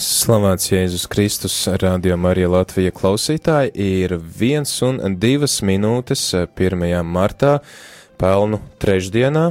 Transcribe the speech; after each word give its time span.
Slavēts 0.00 0.70
Jēzus 0.70 1.02
Kristus, 1.12 1.54
Radio 1.82 2.14
Marija 2.16 2.48
Latvija 2.48 2.88
klausītāji, 2.96 3.74
ir 3.76 4.14
viens 4.16 4.70
un 4.86 4.96
divas 5.20 5.58
minūtes 5.60 6.22
1. 6.40 6.86
martā, 7.04 7.58
pelnu 8.16 8.62
trešdienā, 8.80 9.42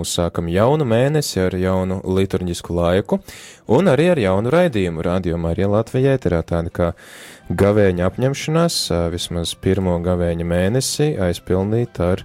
uzsākam 0.00 0.48
jaunu 0.48 0.86
mēnesi 0.88 1.42
ar 1.44 1.58
jaunu 1.60 2.00
liturģisku 2.08 2.72
laiku 2.72 3.20
un 3.68 3.92
arī 3.92 4.08
ar 4.14 4.22
jaunu 4.24 4.56
raidījumu. 4.56 5.04
Radio 5.04 5.36
Marija 5.36 5.68
Latvijai 5.74 6.16
ir 6.16 6.40
tāda 6.40 6.72
kā 6.72 6.90
gavēņa 7.52 8.08
apņemšanās, 8.08 8.82
vismaz 9.12 9.52
pirmo 9.60 10.00
gavēņa 10.00 10.50
mēnesi 10.56 11.12
aizpildīt 11.20 12.00
ar 12.00 12.24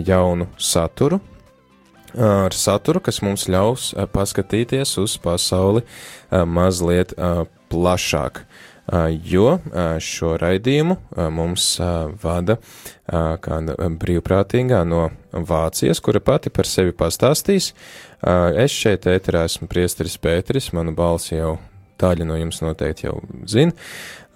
jaunu 0.00 0.48
saturu, 0.56 1.20
ar 2.16 2.54
saturu, 2.56 3.00
kas 3.04 3.20
mums 3.24 3.46
ļaus 3.52 3.92
paskatīties 4.12 4.96
uz 5.02 5.16
pasauli 5.22 5.84
mazliet 6.30 7.14
plašāk. 7.72 8.42
Jo 9.26 9.56
šo 9.98 10.36
raidījumu 10.38 10.96
mums 11.34 11.72
vada 12.22 12.58
kāda 13.06 13.74
brīvprātīgā 13.98 14.84
no 14.86 15.08
Vācijas, 15.32 16.00
kura 16.00 16.22
pati 16.22 16.52
par 16.54 16.70
sevi 16.70 16.94
pastāstīs. 16.94 17.72
Es 18.22 18.76
šeit 18.76 19.08
ēterā 19.10 19.44
esmu 19.50 19.66
priesteris 19.70 20.16
Pēteris, 20.22 20.70
manu 20.76 20.94
balsi 20.94 21.34
jau 21.34 21.56
daļa 22.00 22.28
no 22.28 22.38
jums 22.38 22.62
noteikti 22.64 23.08
jau 23.08 23.18
zina. 23.48 23.72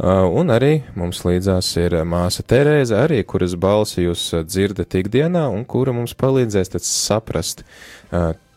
Un 0.00 0.48
arī 0.52 0.80
mums 0.96 1.24
līdzās 1.26 1.74
ir 1.82 1.98
māsa 2.08 2.44
Terēze, 2.46 2.96
arī 2.96 3.20
kuras 3.28 3.56
balsi 3.60 4.06
jūs 4.06 4.30
dzirdat 4.48 4.96
ikdienā 4.96 5.44
un 5.52 5.66
kura 5.68 5.92
mums 5.92 6.16
palīdzēs 6.16 6.72
tad 6.72 6.86
saprast 6.86 7.66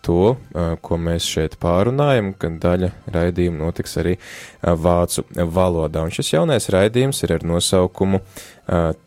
to, 0.04 0.36
ko 0.84 1.00
mēs 1.00 1.28
šeit 1.28 1.56
pārunājam, 1.64 2.34
kad 2.40 2.58
daļa 2.64 2.90
raidījuma 3.14 3.62
notiks 3.66 3.96
arī 4.02 4.18
vācu 4.62 5.24
valodā. 5.36 6.04
Un 6.04 6.12
šis 6.16 6.34
jaunais 6.36 6.68
raidījums 6.74 7.24
ir 7.24 7.38
ar 7.38 7.46
nosaukumu 7.48 8.24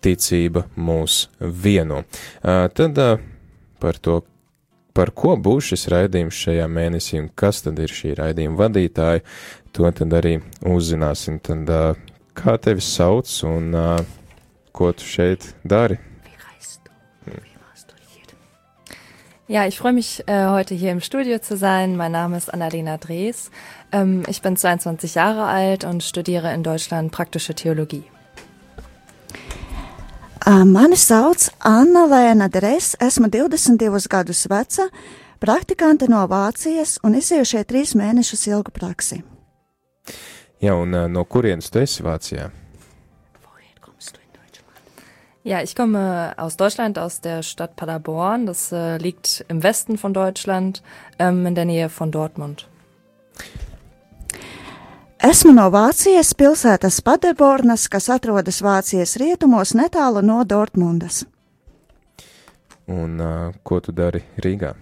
Ticība 0.04 0.66
mūs 0.76 1.26
vieno. 1.40 2.02
Tad 2.42 3.02
par 3.80 4.00
to, 4.00 4.22
par 4.96 5.12
ko 5.12 5.36
būs 5.36 5.72
šis 5.72 5.88
raidījums 5.92 6.40
šajā 6.46 6.68
mēnesī 6.72 7.20
un 7.20 7.28
kas 7.36 7.60
tad 7.66 7.80
ir 7.84 7.92
šī 7.92 8.14
raidījuma 8.16 8.60
vadītāja, 8.64 9.24
to 9.76 9.90
tad 9.92 10.14
arī 10.16 10.38
uzzināsim. 10.64 11.38
Tad 11.44 11.70
kā 12.36 12.56
tevi 12.62 12.84
sauc 12.84 13.28
un 13.48 13.74
uh, 13.76 14.00
ko 14.72 14.92
tu 14.96 15.04
šeit 15.04 15.52
dari? 15.64 15.98
Ja, 19.48 19.64
ich 19.64 19.78
freue 19.78 19.92
mich, 19.92 20.24
äh, 20.26 20.48
heute 20.48 20.74
hier 20.74 20.90
im 20.90 21.00
Studio 21.00 21.38
zu 21.38 21.56
sein. 21.56 21.96
Mein 21.96 22.10
Name 22.10 22.36
ist 22.36 22.52
Annalena 22.52 22.96
Drees. 22.96 23.52
Ähm, 23.92 24.24
ich 24.26 24.42
bin 24.42 24.56
22 24.56 25.14
Jahre 25.14 25.44
alt 25.44 25.84
und 25.84 26.02
studiere 26.02 26.52
in 26.52 26.64
Deutschland 26.64 27.12
praktische 27.12 27.54
Theologie. 27.54 28.02
Mani 30.46 30.96
sauc 30.96 31.50
Anna 31.58 32.06
Lēna 32.06 32.48
Drees, 32.48 32.96
esmu 32.98 33.28
22 33.28 34.08
gadus 34.08 34.46
veca, 34.50 34.88
praktikante 35.38 36.06
no 36.08 36.26
Vācijas 36.26 36.98
un 37.02 37.14
izēju 37.18 37.44
šeit 37.44 37.70
trīs 37.70 37.94
mēnešus 37.98 38.46
ilgu 38.50 38.74
praksi. 38.74 39.35
Ja, 40.60 40.74
un 40.74 40.94
uh, 40.94 41.08
no 41.08 41.24
kurienes 41.24 41.70
tu 41.70 41.82
esi 41.82 42.02
Vācijā? 42.02 42.50
Ja, 45.46 45.62
ich 45.62 45.76
komme 45.76 46.34
aus 46.38 46.56
Deutschland, 46.56 46.98
aus 46.98 47.20
der 47.20 47.44
Stadt 47.44 47.76
Paderborn. 47.76 48.46
Das 48.46 48.72
äh, 48.72 48.96
liegt 48.96 49.44
im 49.46 49.62
Westen 49.62 49.96
von 49.96 50.12
Deutschland, 50.12 50.82
ähm, 51.20 51.46
in 51.46 51.54
der 51.54 51.64
Nähe 51.64 51.88
von 51.88 52.10
Dortmund. 52.10 52.66
Esmu 55.18 55.52
no 55.52 55.68
Vācijas 55.70 56.34
pilsētas 56.34 56.98
Paderbornas, 57.00 57.86
kas 57.90 58.10
atrodas 58.10 58.58
Vācijas 58.62 59.14
rietumos 59.22 59.72
netālu 59.78 60.20
no 60.22 60.42
Dortmundas. 60.42 61.24
Un 62.86 63.20
uh, 63.20 63.54
ko 63.62 63.78
tu 63.80 63.94
dari 63.94 64.24
Rīgā? 64.42 64.74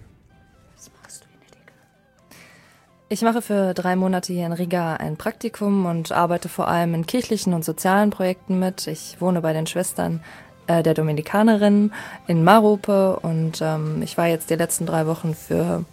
Ich 3.07 3.21
mache 3.21 3.43
für 3.43 3.75
drei 3.75 3.95
Monate 3.95 4.33
hier 4.33 4.47
in 4.47 4.51
Riga 4.51 4.95
ein 4.95 5.15
Praktikum 5.15 5.85
und 5.85 6.11
arbeite 6.11 6.49
vor 6.49 6.67
allem 6.67 6.95
in 6.95 7.05
kirchlichen 7.05 7.53
und 7.53 7.63
sozialen 7.63 8.09
Projekten 8.09 8.57
mit. 8.57 8.87
Ich 8.87 9.21
wohne 9.21 9.41
bei 9.41 9.53
den 9.53 9.67
Schwestern 9.67 10.21
äh, 10.65 10.81
der 10.81 10.95
Dominikanerin 10.95 11.91
in 12.25 12.43
Marope 12.43 13.19
und 13.21 13.61
ähm, 13.61 14.01
ich 14.01 14.17
war 14.17 14.25
jetzt 14.25 14.49
die 14.49 14.55
letzten 14.55 14.87
drei 14.87 15.05
Wochen 15.05 15.35
für, 15.35 15.85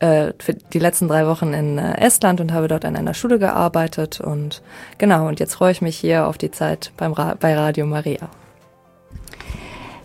äh, 0.00 0.32
für 0.40 0.54
die 0.54 0.80
letzten 0.80 1.06
drei 1.06 1.28
Wochen 1.28 1.54
in 1.54 1.78
äh, 1.78 1.96
Estland 2.00 2.40
und 2.40 2.52
habe 2.52 2.66
dort 2.66 2.84
an 2.84 2.96
einer 2.96 3.14
Schule 3.14 3.38
gearbeitet 3.38 4.20
und 4.20 4.60
genau 4.98 5.28
und 5.28 5.38
jetzt 5.38 5.54
freue 5.54 5.70
ich 5.70 5.82
mich 5.82 5.96
hier 5.96 6.26
auf 6.26 6.36
die 6.36 6.50
Zeit 6.50 6.90
beim 6.96 7.12
Ra 7.12 7.36
bei 7.38 7.54
Radio 7.56 7.86
Maria. 7.86 8.28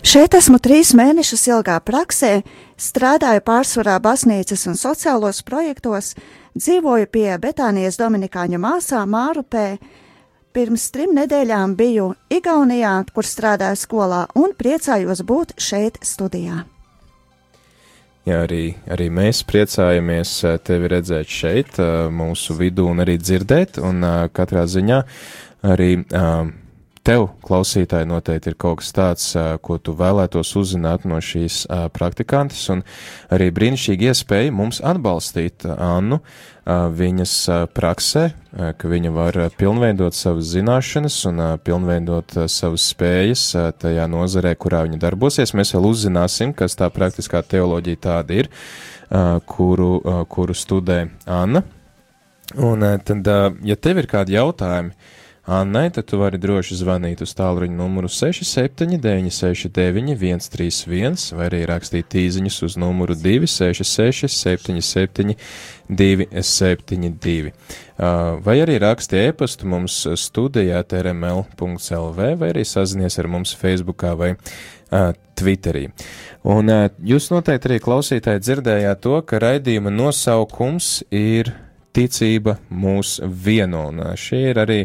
Šeit 0.05 0.35
esmu 0.37 0.59
trīs 0.61 0.91
mēnešus 0.93 1.47
ilgā 1.49 1.79
praksē, 1.81 2.43
strādāju 2.77 3.41
pārsvarā 3.41 3.95
baznīcas 3.97 4.67
un 4.69 4.75
sociālos 4.77 5.39
projektos, 5.41 6.11
dzīvoju 6.53 7.07
pie 7.09 7.31
Betānijas 7.41 7.97
Dominikāņu 7.97 8.59
māsām 8.61 9.09
Mārupē. 9.15 9.63
Pirms 10.53 10.83
trim 10.93 11.15
nedēļām 11.17 11.73
biju 11.79 12.11
Igaunijā, 12.29 12.91
kur 13.15 13.25
strādāju 13.25 13.79
skolā, 13.81 14.19
un 14.37 14.53
priecājos 14.53 15.23
būt 15.25 15.55
šeit 15.57 15.97
studijā. 16.05 16.59
Jā, 18.29 18.43
arī, 18.45 18.75
arī 18.85 19.07
mēs 19.09 19.41
priecājamies 19.49 20.35
tevi 20.69 20.91
redzēt 20.93 21.33
šeit, 21.33 21.81
mūsu 22.13 22.53
vidū, 22.61 22.85
un 22.93 23.01
arī 23.01 23.17
dzirdēt. 23.17 23.81
Un 23.81 24.05
katrā 24.37 24.67
ziņā 24.69 25.01
arī 25.65 25.89
tev, 27.05 27.27
klausītāji, 27.45 28.07
noteikti 28.09 28.51
ir 28.51 28.57
kaut 28.59 28.81
kas 28.81 28.89
tāds, 28.95 29.27
ko 29.61 29.77
tu 29.77 29.93
vēlētos 29.97 30.55
uzzināt 30.57 31.05
no 31.05 31.19
šīs 31.21 31.63
praktikantes, 31.93 32.63
un 32.73 32.81
arī 33.33 33.51
brīnišķīgi 33.53 34.09
iespēja 34.09 34.53
mums 34.55 34.81
atbalstīt 34.81 35.67
Annu 35.69 36.19
viņas 36.65 37.33
praksē, 37.77 38.23
ka 38.81 38.89
viņa 38.89 39.11
var 39.13 39.37
pilnveidot 39.53 40.17
savas 40.17 40.49
zināšanas 40.55 41.17
un 41.29 41.41
pilnveidot 41.61 42.33
savas 42.49 42.87
spējas 42.89 43.43
tajā 43.81 44.07
nozarē, 44.09 44.55
kurā 44.57 44.81
viņa 44.87 44.97
darbosies. 45.03 45.53
Mēs 45.53 45.75
vēl 45.75 45.85
uzzināsim, 45.91 46.55
kas 46.57 46.77
tā 46.79 46.89
praktiskā 46.93 47.43
teoloģija 47.45 48.01
tāda 48.07 48.39
ir, 48.41 48.49
kuru, 49.45 49.91
kuru 50.31 50.57
studē 50.57 51.03
Anna. 51.29 51.61
Un 52.55 52.81
tad, 53.05 53.29
ja 53.65 53.77
tev 53.77 54.01
ir 54.01 54.09
kādi 54.09 54.39
jautājumi, 54.39 54.93
Annai, 55.45 55.89
tad 55.93 56.07
tu 56.09 56.17
vari 56.17 56.39
droši 56.41 56.73
zvanīt 56.79 57.19
uz 57.21 57.35
tālruņa 57.37 57.75
numuru 57.77 58.09
67, 58.09 58.95
969, 58.97 60.15
131, 60.17 61.19
vai 61.37 61.49
arī 61.51 61.59
rakstīt 61.69 62.15
īsiņus 62.17 62.55
uz 62.65 62.77
numuru 62.81 63.13
266, 63.13 64.25
77, 64.33 65.35
272. 65.85 67.51
Vai 68.47 68.55
arī 68.63 68.79
raksti 68.81 69.19
e-pastu 69.27 69.69
mums 69.69 69.99
studijā 70.17 70.81
trml.lv, 70.81 72.31
vai 72.41 72.49
arī 72.49 72.63
sazinies 72.65 73.19
ar 73.21 73.29
mums 73.29 73.53
Facebookā 73.59 74.15
vai 74.17 74.31
uh, 74.33 75.11
Twitterī. 75.37 75.91
Un 76.41 76.73
uh, 76.73 76.87
jūs 77.05 77.29
noteikti 77.29 77.69
arī 77.69 77.77
klausītāji 77.85 78.41
dzirdējāt 78.47 79.05
to, 79.05 79.21
ka 79.29 79.43
raidījuma 79.45 79.93
nosaukums 79.93 81.03
ir 81.13 81.53
ticība 81.95 82.57
mūs 82.73 83.19
vieno, 83.45 83.91
un 83.93 84.01
uh, 84.07 84.17
šī 84.17 84.41
ir 84.49 84.61
arī 84.65 84.79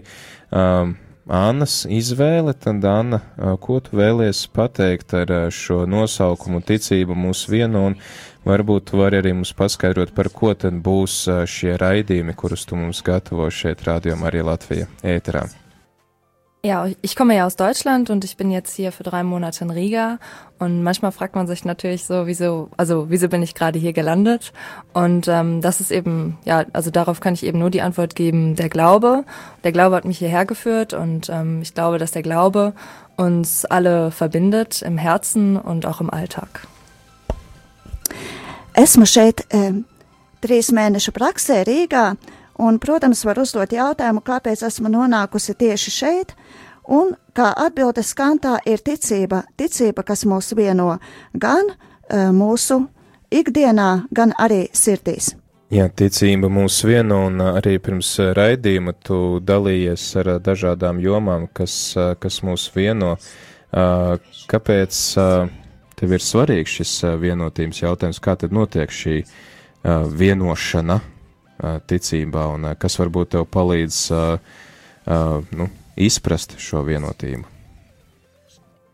um, 0.51 0.97
Annas 1.31 1.85
izvēle, 1.87 2.57
tad 2.59 2.85
Anna, 2.89 3.21
uh, 3.21 3.55
ko 3.63 3.79
tu 3.85 3.99
vēlies 4.01 4.43
pateikt 4.55 5.15
ar 5.15 5.31
uh, 5.31 5.47
šo 5.55 5.85
nosaukumu 5.87 6.63
ticība 6.67 7.15
mūs 7.15 7.45
vieno, 7.53 7.87
un 7.91 7.99
varbūt 8.49 8.91
tu 8.91 9.01
vari 9.03 9.21
arī 9.21 9.37
mums 9.37 9.55
paskaidrot, 9.55 10.15
par 10.17 10.33
ko 10.35 10.55
tad 10.59 10.83
būs 10.83 11.23
uh, 11.31 11.43
šie 11.47 11.77
raidījumi, 11.79 12.35
kurus 12.35 12.67
tu 12.67 12.79
mums 12.81 13.05
gatavo 13.07 13.51
šeit 13.53 13.87
rādījumā 13.87 14.33
arī 14.33 14.47
Latvija 14.51 14.91
ēterā. 15.07 15.47
Ja, 16.63 16.87
ich 17.01 17.17
komme 17.17 17.35
ja 17.35 17.47
aus 17.47 17.57
Deutschland 17.57 18.11
und 18.11 18.23
ich 18.23 18.37
bin 18.37 18.51
jetzt 18.51 18.77
hier 18.77 18.93
für 18.93 19.03
drei 19.03 19.23
Monate 19.23 19.65
in 19.65 19.71
Riga. 19.71 20.19
Und 20.59 20.83
manchmal 20.83 21.11
fragt 21.11 21.35
man 21.35 21.47
sich 21.47 21.65
natürlich 21.65 22.05
so, 22.05 22.27
wieso, 22.27 22.69
also 22.77 23.09
wieso 23.09 23.29
bin 23.29 23.43
ich 23.43 23.55
gerade 23.55 23.79
hier 23.79 23.95
gelandet? 23.95 24.53
Und 24.93 25.27
ähm, 25.27 25.63
das 25.63 25.81
ist 25.81 25.91
eben, 25.91 26.37
ja, 26.45 26.67
also 26.75 26.91
darauf 26.91 27.21
kann 27.21 27.33
ich 27.33 27.45
eben 27.45 27.59
nur 27.59 27.71
die 27.71 27.81
Antwort 27.81 28.15
geben, 28.15 28.57
der 28.57 28.69
Glaube. 28.69 29.25
Der 29.65 29.73
Glaube 29.73 29.97
hat 29.97 30.05
mich 30.05 30.19
hierher 30.19 30.45
geführt 30.45 30.93
und 30.93 31.31
ähm, 31.31 31.63
ich 31.63 31.73
glaube, 31.73 31.97
dass 31.97 32.11
der 32.11 32.23
Glaube 32.23 32.75
uns 33.17 33.65
alle 33.65 34.11
verbindet 34.11 34.83
im 34.83 34.99
Herzen 34.99 35.57
und 35.57 35.87
auch 35.87 36.03
im 36.03 36.11
Alltag. 36.11 36.67
Esmu 38.73 39.05
šeit 39.05 39.43
e, 39.51 39.83
trīs 40.41 40.71
mēnešu 40.73 41.13
praksē 41.17 41.65
Rīgā, 41.67 42.15
un, 42.61 42.79
protams, 42.83 43.25
var 43.25 43.41
uzdot 43.41 43.73
jautājumu, 43.73 44.23
kāpēc 44.27 44.67
esmu 44.69 44.93
nonākusi 44.93 45.57
tieši 45.59 45.97
šeit, 45.97 46.37
Un 46.91 47.13
kā 47.37 47.53
atbildes 47.55 48.11
kantā 48.19 48.57
ir 48.67 48.81
ticība, 48.83 49.45
ticība, 49.59 50.03
kas 50.03 50.25
mūs 50.27 50.51
vieno 50.59 50.97
gan 51.39 51.69
uh, 51.71 52.31
mūsu 52.35 52.81
ikdienā, 53.31 53.91
gan 54.11 54.35
arī 54.43 54.65
sirdīs. 54.75 55.37
Jā, 55.71 55.87
ticība 55.87 56.51
mūs 56.51 56.81
vieno, 56.83 57.21
un 57.29 57.39
arī 57.45 57.77
pirms 57.79 58.17
raidījuma 58.35 58.97
tu 59.07 59.39
dalījies 59.39 60.09
ar 60.19 60.33
dažādām 60.43 60.99
jomām, 60.99 61.47
kas, 61.55 61.95
kas 61.95 62.41
mūs 62.43 62.65
vieno. 62.75 63.13
Kāpēc 64.51 64.99
tev 65.95 66.17
ir 66.17 66.25
svarīgs 66.27 66.75
šis 66.81 66.97
vienotības 67.23 67.85
jautājums? 67.85 68.19
Kā 68.19 68.35
tad 68.35 68.51
notiek 68.51 68.91
šī 68.91 69.21
vienošana 70.11 70.99
ticībā, 71.61 72.49
un 72.55 72.73
kas 72.81 72.99
varbūt 73.01 73.37
tev 73.37 73.47
palīdz 73.53 74.03
nu, 75.57 75.71
izprast 75.97 76.59
šo 76.59 76.85
vienotību? 76.87 77.61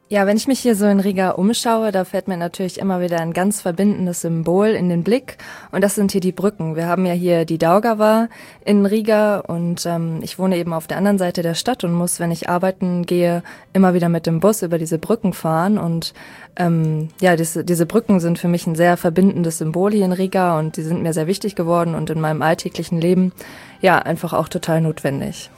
Ja, 0.08 0.24
wenn 0.24 0.36
ich 0.36 0.46
mich 0.46 0.60
hier 0.60 0.76
so 0.76 0.86
in 0.86 1.00
Riga 1.00 1.30
umschaue, 1.30 1.90
da 1.90 2.04
fällt 2.04 2.28
mir 2.28 2.36
natürlich 2.36 2.78
immer 2.78 3.00
wieder 3.00 3.18
ein 3.18 3.32
ganz 3.32 3.60
verbindendes 3.60 4.20
Symbol 4.20 4.68
in 4.68 4.88
den 4.88 5.02
Blick. 5.02 5.36
Und 5.72 5.82
das 5.82 5.96
sind 5.96 6.12
hier 6.12 6.20
die 6.20 6.30
Brücken. 6.30 6.76
Wir 6.76 6.86
haben 6.86 7.06
ja 7.06 7.12
hier 7.12 7.44
die 7.44 7.58
Daugava 7.58 8.28
in 8.64 8.86
Riga 8.86 9.40
und 9.40 9.84
ähm, 9.84 10.20
ich 10.22 10.38
wohne 10.38 10.58
eben 10.58 10.72
auf 10.72 10.86
der 10.86 10.98
anderen 10.98 11.18
Seite 11.18 11.42
der 11.42 11.54
Stadt 11.54 11.82
und 11.82 11.92
muss, 11.92 12.20
wenn 12.20 12.30
ich 12.30 12.48
arbeiten 12.48 13.04
gehe, 13.04 13.42
immer 13.72 13.94
wieder 13.94 14.08
mit 14.08 14.26
dem 14.26 14.38
Bus 14.38 14.62
über 14.62 14.78
diese 14.78 15.00
Brücken 15.00 15.32
fahren. 15.32 15.76
Und 15.76 16.14
ähm, 16.56 17.08
ja, 17.20 17.36
diese, 17.36 17.64
diese 17.64 17.86
Brücken 17.86 18.20
sind 18.20 18.38
für 18.38 18.48
mich 18.48 18.66
ein 18.66 18.74
sehr 18.74 18.96
verbindendes 18.96 19.58
Symbol 19.58 19.92
hier 19.92 20.04
in 20.04 20.12
Riga 20.12 20.58
und 20.58 20.76
die 20.76 20.82
sind 20.82 21.02
mir 21.02 21.12
sehr 21.12 21.26
wichtig 21.26 21.54
geworden 21.54 21.94
und 21.94 22.10
in 22.10 22.20
meinem 22.20 22.42
alltäglichen 22.42 23.00
Leben 23.00 23.32
ja 23.80 23.98
einfach 23.98 24.32
auch 24.32 24.48
total 24.48 24.80
notwendig. 24.80 25.50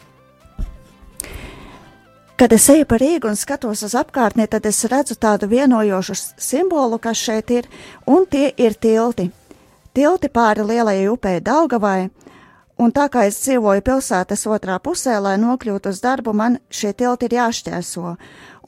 Kad 2.38 2.52
es 2.52 2.68
eju 2.70 2.84
pa 2.86 2.94
Rīgu 2.94 3.26
un 3.26 3.34
skatos 3.34 3.80
uz 3.82 3.96
apkārtni, 3.98 4.44
tad 4.46 4.66
es 4.66 4.84
redzu 4.86 5.16
tādu 5.18 5.48
vienojošu 5.50 6.14
simbolu, 6.38 7.00
kas 7.02 7.18
šeit 7.18 7.50
ir, 7.50 7.66
un 8.06 8.28
tie 8.30 8.52
ir 8.54 8.76
tilti. 8.78 9.24
Tilti 9.90 10.30
pāri 10.30 10.62
lielajai 10.62 11.08
upei 11.10 11.40
Daugavai, 11.42 12.10
un 12.78 12.94
tā 12.94 13.08
kā 13.10 13.24
es 13.26 13.40
dzīvoju 13.42 13.82
pilsētas 13.82 14.46
otrā 14.46 14.78
pusē, 14.78 15.16
lai 15.18 15.34
nokļūtu 15.42 15.90
uz 15.90 15.98
darbu, 16.04 16.30
man 16.30 16.60
šie 16.70 16.92
tilti 16.94 17.26
ir 17.26 17.34
jāšķērso, 17.40 18.14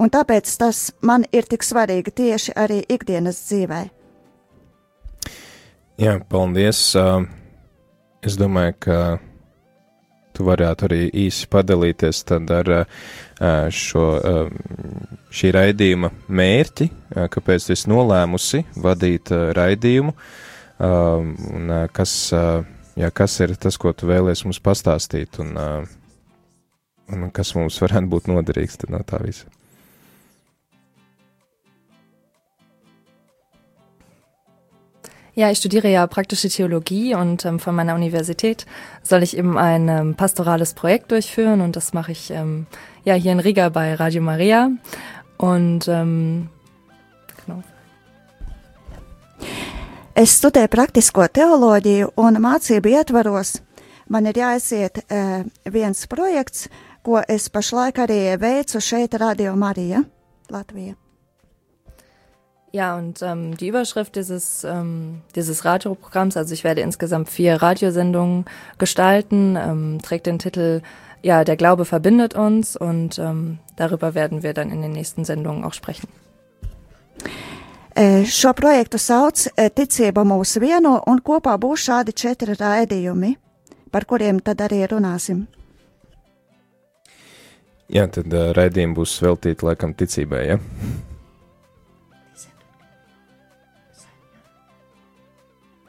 un 0.01 0.13
tāpēc 0.13 0.51
tas 0.61 0.89
man 1.05 1.27
ir 1.33 1.49
tik 1.51 1.65
svarīgi 1.67 2.15
tieši 2.23 2.57
arī 2.57 2.81
ikdienas 2.89 3.41
dzīvē. 3.49 3.83
Jā, 6.01 6.17
paldies. 6.33 6.81
Es 8.25 8.37
domāju, 8.37 8.75
ka 8.85 8.97
tu 10.37 10.47
varētu 10.49 10.87
arī 10.89 11.01
īsi 11.27 11.49
padalīties 11.53 12.23
ar 12.57 12.71
šo, 13.77 14.07
šī 15.33 15.53
raidījuma 15.57 16.11
mērķi, 16.29 16.89
kāpēc 17.37 17.69
esi 17.75 17.93
nolēmusi 17.93 18.63
vadīt 18.81 19.33
raidījumu, 19.57 20.17
un 20.81 21.77
kas, 21.93 22.17
jā, 22.97 23.13
kas 23.13 23.39
ir 23.45 23.57
tas, 23.61 23.77
ko 23.77 23.93
tu 23.93 24.09
vēlies 24.09 24.45
mums 24.49 24.61
pastāstīt, 24.65 25.41
un, 25.45 25.57
un 27.13 27.31
kas 27.37 27.53
mums 27.57 27.81
varētu 27.85 28.13
būt 28.17 28.33
noderīgs 28.33 28.81
no 28.89 29.05
tā 29.05 29.21
visa. 29.25 29.60
Ja, 35.41 35.51
ich 35.51 35.57
studiere 35.57 35.89
ja 35.89 36.07
praktische 36.07 36.51
Theologie 36.51 37.15
und 37.15 37.47
ähm, 37.47 37.59
von 37.59 37.75
meiner 37.75 37.95
Universität 37.95 38.67
soll 39.03 39.23
ich 39.23 39.39
eben 39.39 39.57
ein 39.57 39.89
ähm, 39.89 40.15
pastorales 40.15 40.75
Projekt 40.75 41.11
durchführen 41.13 41.63
und 41.63 41.77
das 41.77 41.95
mache 41.95 42.13
ich 42.13 42.31
ähm, 42.31 42.67
ja 43.05 43.15
hier 43.15 43.33
in 43.33 43.41
Riga 43.41 43.71
bei 43.71 43.95
Radio 43.95 44.21
Maria 44.21 44.71
und 45.39 45.89
ähm, 45.89 46.51
genau. 47.47 47.63
Es 50.13 50.37
studēju 50.37 50.69
praktisko 50.69 51.25
teoloģiju 51.33 52.13
un 52.21 52.37
mācību 52.37 52.93
ietvaros. 53.01 53.63
Man 54.13 54.29
ir 54.29 54.45
jāaiziet 54.45 55.07
uh, 55.09 55.47
viens 55.65 56.05
projekts, 56.05 56.69
ko 57.01 57.25
es 57.25 57.49
pašlaik 57.49 58.05
arī 58.05 58.27
veicu 58.37 58.85
šeit 58.85 59.17
Radio 59.17 59.57
Marija 59.57 60.05
Latvija. 60.53 61.00
Ja, 62.73 62.97
und 62.97 63.21
ähm, 63.23 63.57
die 63.57 63.69
Überschrift 63.69 64.15
dieses, 64.15 64.63
ähm, 64.63 65.23
dieses 65.35 65.65
Radioprogramms, 65.65 66.37
also 66.37 66.55
ich 66.55 66.63
werde 66.63 66.83
insgesamt 66.83 67.29
vier 67.29 67.61
Radiosendungen 67.61 68.45
gestalten, 68.79 69.57
ähm, 69.57 69.99
trägt 70.03 70.27
den 70.27 70.39
Titel 70.39 70.83
Ja, 71.23 71.45
der 71.45 71.57
Glaube 71.57 71.85
verbindet 71.85 72.35
uns 72.35 72.77
und 72.77 73.19
ähm, 73.19 73.59
darüber 73.77 74.15
werden 74.15 74.43
wir 74.43 74.55
dann 74.55 74.71
in 74.71 74.83
den 74.83 74.93
nächsten 74.93 75.25
Sendungen 75.25 75.65
auch 75.65 75.75
sprechen. 75.75 76.09
E, 77.95 78.25
šo 78.25 78.53
projektu 78.55 78.99
sauc 78.99 79.51
e, 79.57 79.67
Ticība 79.69 80.23
mūs 80.25 80.55
vieno, 80.63 80.95
un 81.11 81.19
kopā 81.21 81.57
būs 81.61 81.89
šādi 81.89 82.15
četri 82.15 82.55
raidījumi, 82.57 83.35
par 83.91 84.07
kuriem 84.07 84.39
tad 84.41 84.63
arī 84.65 84.85
runāsim. 84.89 85.43
Jā, 87.91 88.07
tad 88.07 88.31
uh, 88.31 88.53
raidījumi 88.55 88.95
būs 88.95 89.17
veltīti 89.21 89.67
laikam 89.67 89.93
ticībai, 89.99 90.43
ja? 90.47 90.61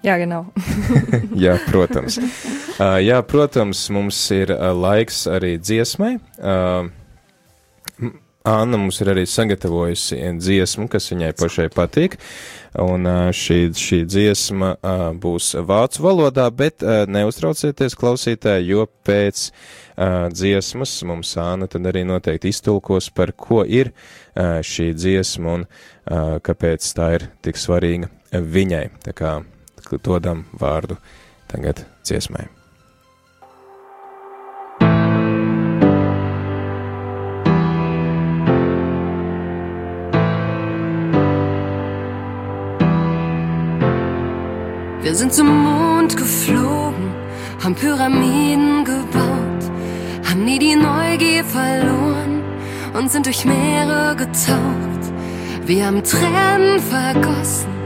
Jā, 0.01 0.15
genau. 0.18 0.48
jā, 1.45 1.59
protams. 1.68 2.18
Uh, 2.18 2.98
jā, 3.09 3.19
protams, 3.21 3.83
mums 3.94 4.18
ir 4.33 4.53
uh, 4.56 4.71
laiks 4.74 5.27
arī 5.30 5.56
dziesmai. 5.62 6.15
Uh, 6.42 6.89
Anna 8.42 8.80
mums 8.81 8.98
ir 9.03 9.12
arī 9.12 9.27
sagatavojusi 9.30 10.18
dziesmu, 10.42 10.88
kas 10.89 11.12
viņai 11.12 11.30
pašai 11.38 11.68
patīk, 11.69 12.15
un 12.81 13.06
šī, 13.38 13.59
šī 13.77 14.00
dziesma 14.09 14.71
būs 15.21 15.51
vācu 15.69 16.01
valodā, 16.01 16.48
bet 16.50 16.81
neuztraucieties 16.81 17.94
klausītāji, 18.01 18.71
jo 18.71 18.88
pēc 19.06 19.44
dziesmas 20.33 20.95
mums 21.06 21.36
Anna 21.38 21.69
tad 21.69 21.86
arī 21.94 22.01
noteikti 22.09 22.50
iztulkos, 22.50 23.12
par 23.13 23.36
ko 23.38 23.62
ir 23.62 23.94
šī 24.33 24.89
dziesma 24.98 25.57
un 25.59 25.69
kāpēc 26.42 26.92
tā 26.98 27.13
ir 27.19 27.30
tik 27.45 27.62
svarīga 27.62 28.09
viņai. 28.33 28.88
Tā 29.06 29.13
kā 29.21 29.38
dodam 29.98 30.46
vārdu 30.52 30.98
tagad 31.48 31.86
dziesmai. 32.04 32.48
Wir 45.04 45.16
sind 45.16 45.34
zum 45.34 45.48
Mond 45.64 46.16
geflogen, 46.16 47.12
haben 47.64 47.76
Pyramiden 47.76 48.86
gebaut, 48.86 49.64
haben 50.30 50.46
nie 50.46 50.60
die 50.60 50.76
Neugier 50.76 51.44
verloren 51.44 52.44
und 52.94 53.12
sind 53.12 53.25
durch 53.25 53.44
Meere 53.44 54.15
getaucht. 54.15 55.04
Wir 55.65 55.88
haben 55.88 56.04
Tränen 56.04 56.80
vergossen 56.80 57.81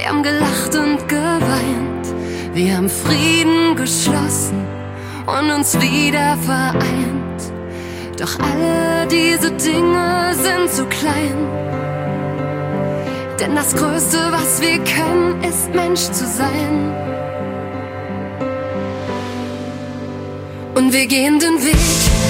wir 0.00 0.08
haben 0.08 0.22
gelacht 0.22 0.74
und 0.76 1.08
geweint, 1.08 2.54
wir 2.54 2.74
haben 2.74 2.88
Frieden 2.88 3.76
geschlossen 3.76 4.64
und 5.26 5.50
uns 5.50 5.78
wieder 5.78 6.38
vereint. 6.38 7.42
Doch 8.18 8.38
alle 8.40 9.06
diese 9.08 9.50
Dinge 9.50 10.32
sind 10.32 10.70
zu 10.70 10.86
klein. 10.86 11.36
Denn 13.38 13.54
das 13.54 13.74
Größte, 13.74 14.18
was 14.30 14.62
wir 14.62 14.78
können, 14.84 15.44
ist 15.44 15.74
Mensch 15.74 16.00
zu 16.00 16.26
sein. 16.26 16.94
Und 20.76 20.94
wir 20.94 21.06
gehen 21.06 21.38
den 21.38 21.62
Weg 21.62 22.29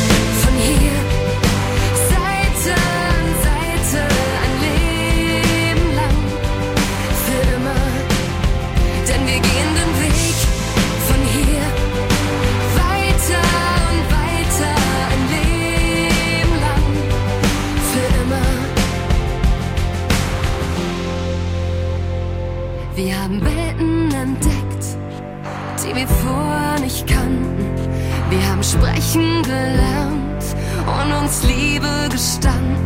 sprechen 28.71 29.43
gelernt 29.43 30.45
und 30.87 31.13
uns 31.23 31.43
Liebe 31.43 32.09
gestanden. 32.11 32.77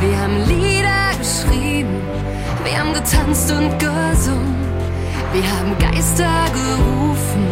Wir 0.00 0.18
haben 0.18 0.36
Lieder 0.48 1.10
geschrieben, 1.18 2.00
wir 2.64 2.78
haben 2.78 2.92
getanzt 2.92 3.50
und 3.52 3.78
gesungen. 3.78 4.56
Wir 5.32 5.44
haben 5.44 5.76
Geister 5.78 6.44
gerufen 6.52 7.46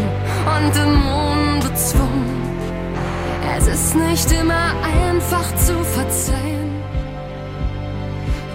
und 0.54 0.75
Dämonen 0.75 1.61
bezwungen. 1.61 2.42
Es 3.56 3.66
ist 3.68 3.94
nicht 3.94 4.33
immer 4.33 4.73
einfach 5.06 5.54
zu 5.56 5.75
verzeihen. 5.85 6.71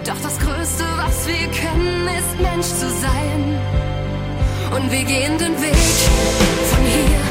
Doch 0.04 0.20
das 0.22 0.38
Größte, 0.60 0.84
was 0.98 1.26
wir 1.26 1.48
können, 1.52 2.06
ist 2.06 2.38
Mensch 2.38 2.66
zu 2.66 2.90
sein. 2.90 3.58
und 4.76 4.92
wir 4.92 5.04
gehen 5.04 5.38
den 5.38 5.58
Weg 5.62 5.74
von 6.70 6.84
hier. 6.84 7.29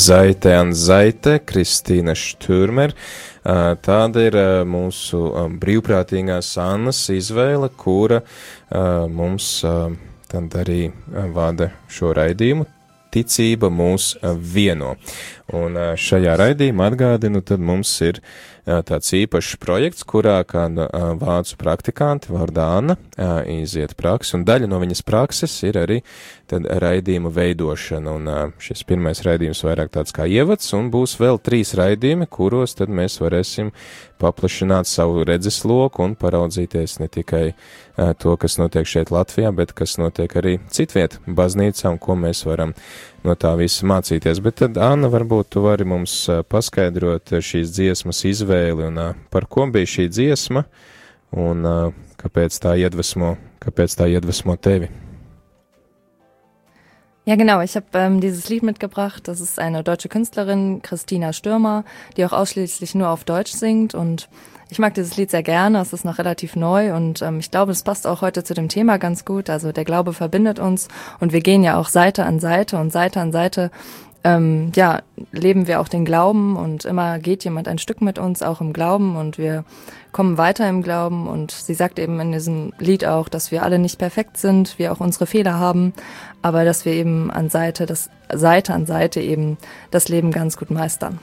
Zaite 0.00 0.54
an 0.56 0.70
Zaite, 0.72 1.34
Kristīna 1.44 2.14
Šturmer. 2.16 2.94
Tāda 3.84 4.22
ir 4.24 4.36
mūsu 4.64 5.20
brīvprātīgās 5.60 6.54
Annas 6.62 7.02
izvēle, 7.12 7.68
kura 7.76 8.22
mums 9.12 9.50
tad 10.30 10.56
arī 10.62 10.86
vada 11.36 11.68
šo 11.92 12.14
raidījumu. 12.16 12.64
Ticība 13.12 13.68
mūs 13.74 14.14
vieno. 14.54 14.94
Un 15.56 15.76
šajā 15.98 16.36
raidījumā 16.38 16.90
atgādinu, 16.92 17.42
tad 17.42 17.62
mums 17.64 17.90
ir 18.06 18.20
tāds 18.66 19.10
īpašs 19.16 19.56
projekts, 19.58 20.04
kurā 20.06 20.36
kāda 20.46 20.86
vācu 21.18 21.56
praktikanti 21.58 22.30
vārdā 22.30 22.66
Anna 22.78 22.96
iziet 23.50 23.96
praksi, 23.98 24.36
un 24.38 24.44
daļa 24.46 24.68
no 24.70 24.78
viņas 24.82 25.02
prakses 25.06 25.54
ir 25.66 25.80
arī 25.80 26.00
tad 26.50 26.66
raidījumu 26.82 27.30
veidošana, 27.34 28.14
un 28.18 28.54
šis 28.62 28.84
pirmais 28.86 29.22
raidījums 29.26 29.64
vairāk 29.66 29.92
tāds 29.94 30.14
kā 30.14 30.26
ievads, 30.30 30.70
un 30.76 30.90
būs 30.92 31.16
vēl 31.20 31.40
trīs 31.42 31.74
raidījumi, 31.78 32.28
kuros 32.30 32.76
tad 32.78 32.92
mēs 32.92 33.20
varēsim 33.22 33.72
paplašināt 34.20 34.86
savu 34.90 35.24
redzesloku 35.24 36.04
un 36.04 36.16
paraudzīties 36.20 36.98
ne 37.00 37.08
tikai 37.08 37.44
to, 38.20 38.34
kas 38.40 38.58
notiek 38.60 38.88
šeit 38.88 39.12
Latvijā, 39.14 39.52
bet 39.56 39.72
kas 39.76 39.96
notiek 40.00 40.34
arī 40.36 40.58
citviet 40.72 41.18
baznīcām, 41.26 41.98
ko 42.02 42.18
mēs 42.18 42.44
varam 42.48 42.74
no 43.24 43.34
tā 43.36 43.52
visa 43.60 43.86
mācīties. 43.88 44.40
Bet 44.44 44.60
tad, 44.62 44.80
Anna, 44.80 45.10
varbūt 45.12 45.52
tu 45.54 45.64
vari 45.64 45.86
mums 45.88 46.22
paskaidrot 46.48 47.34
šīs 47.40 47.74
dziesmas 47.76 48.24
izvēli 48.28 48.88
un 48.88 49.02
par 49.32 49.48
ko 49.50 49.68
bija 49.72 49.90
šī 49.98 50.08
dziesma 50.12 50.64
un 51.36 51.68
kāpēc 52.20 52.56
tā 52.62 52.74
iedvesmo, 52.80 53.36
kāpēc 53.62 54.00
tā 54.00 54.10
iedvesmo 54.10 54.56
tevi. 54.56 54.90
Ja, 57.26 57.36
genau. 57.36 57.60
Ich 57.60 57.76
habe 57.76 57.86
ähm, 57.94 58.20
dieses 58.20 58.48
Lied 58.48 58.62
mitgebracht. 58.62 59.28
Das 59.28 59.40
ist 59.40 59.58
eine 59.58 59.84
deutsche 59.84 60.08
Künstlerin, 60.08 60.80
Christina 60.82 61.32
Stürmer, 61.32 61.84
die 62.16 62.24
auch 62.24 62.32
ausschließlich 62.32 62.94
nur 62.94 63.10
auf 63.10 63.24
Deutsch 63.24 63.52
singt. 63.52 63.94
Und 63.94 64.28
ich 64.70 64.78
mag 64.78 64.94
dieses 64.94 65.16
Lied 65.16 65.30
sehr 65.30 65.42
gerne. 65.42 65.80
Es 65.80 65.92
ist 65.92 66.04
noch 66.04 66.18
relativ 66.18 66.56
neu 66.56 66.94
und 66.94 67.22
ähm, 67.22 67.40
ich 67.40 67.50
glaube, 67.50 67.72
es 67.72 67.82
passt 67.82 68.06
auch 68.06 68.22
heute 68.22 68.44
zu 68.44 68.54
dem 68.54 68.68
Thema 68.68 68.98
ganz 68.98 69.24
gut. 69.24 69.50
Also 69.50 69.72
der 69.72 69.84
Glaube 69.84 70.12
verbindet 70.12 70.58
uns 70.58 70.88
und 71.18 71.32
wir 71.32 71.40
gehen 71.40 71.64
ja 71.64 71.78
auch 71.78 71.88
Seite 71.88 72.24
an 72.24 72.38
Seite 72.40 72.78
und 72.78 72.92
Seite 72.92 73.20
an 73.20 73.32
Seite. 73.32 73.70
Ähm, 74.22 74.70
ja, 74.74 75.00
leben 75.32 75.66
wir 75.66 75.80
auch 75.80 75.88
den 75.88 76.04
Glauben 76.04 76.56
und 76.56 76.84
immer 76.84 77.18
geht 77.18 77.42
jemand 77.42 77.68
ein 77.68 77.78
Stück 77.78 78.02
mit 78.02 78.18
uns 78.18 78.42
auch 78.42 78.60
im 78.60 78.74
Glauben 78.74 79.16
und 79.16 79.38
wir 79.38 79.64
kommen 80.12 80.36
weiter 80.36 80.68
im 80.68 80.82
Glauben 80.82 81.26
und 81.26 81.52
sie 81.52 81.72
sagt 81.72 81.98
eben 81.98 82.20
in 82.20 82.30
diesem 82.30 82.74
Lied 82.78 83.06
auch, 83.06 83.30
dass 83.30 83.50
wir 83.50 83.62
alle 83.62 83.78
nicht 83.78 83.98
perfekt 83.98 84.36
sind, 84.36 84.78
wir 84.78 84.92
auch 84.92 85.00
unsere 85.00 85.26
Fehler 85.26 85.58
haben, 85.58 85.94
aber 86.42 86.66
dass 86.66 86.84
wir 86.84 86.92
eben 86.92 87.30
an 87.30 87.48
Seite, 87.48 87.86
das 87.86 88.10
Seite 88.30 88.74
an 88.74 88.84
Seite 88.84 89.22
eben 89.22 89.56
das 89.90 90.08
Leben 90.08 90.32
ganz 90.32 90.58
gut 90.58 90.70
meistern. 90.70 91.18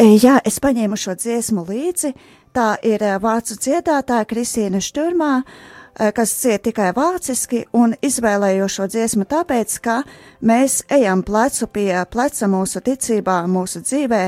E, 0.00 0.14
Jā, 0.16 0.38
es 0.48 0.56
paņēmu 0.64 0.96
šo 0.96 1.12
dziesmu 1.18 1.66
līdzi. 1.68 2.14
Tā 2.56 2.70
ir 2.88 3.02
e, 3.04 3.10
vācu 3.20 3.58
dziedātāja 3.60 4.24
Kristīna 4.30 4.80
Šturmā, 4.80 5.42
e, 5.42 6.06
kas 6.16 6.32
ciet 6.40 6.64
tikai 6.64 6.86
vāciski, 6.96 7.66
un 7.76 7.92
izvēlēju 8.00 8.68
šo 8.72 8.86
dziesmu 8.88 9.26
tāpēc, 9.28 9.74
ka 9.84 9.98
mēs 10.40 10.78
ejam 10.96 11.20
plecu 11.26 11.68
pie 11.68 11.90
pleca 12.08 12.48
mūsu 12.48 12.80
ticībā, 12.86 13.42
mūsu 13.44 13.84
dzīvē, 13.84 14.24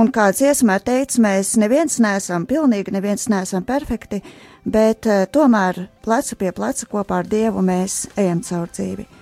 un 0.00 0.08
kā 0.14 0.30
dziesmā 0.32 0.80
teica, 0.80 1.20
mēs 1.26 1.52
neviens 1.60 2.00
neesam 2.00 2.48
pilnīgi, 2.48 2.96
neviens 2.96 3.28
neesam 3.28 3.68
perfekti, 3.68 4.22
bet 4.64 5.04
tomēr 5.36 5.84
plecu 6.00 6.40
pie 6.40 6.56
pleca 6.56 6.88
kopā 6.88 7.20
ar 7.20 7.28
Dievu 7.28 7.60
mēs 7.60 8.06
ejam 8.16 8.40
caur 8.40 8.72
dzīvi. 8.72 9.17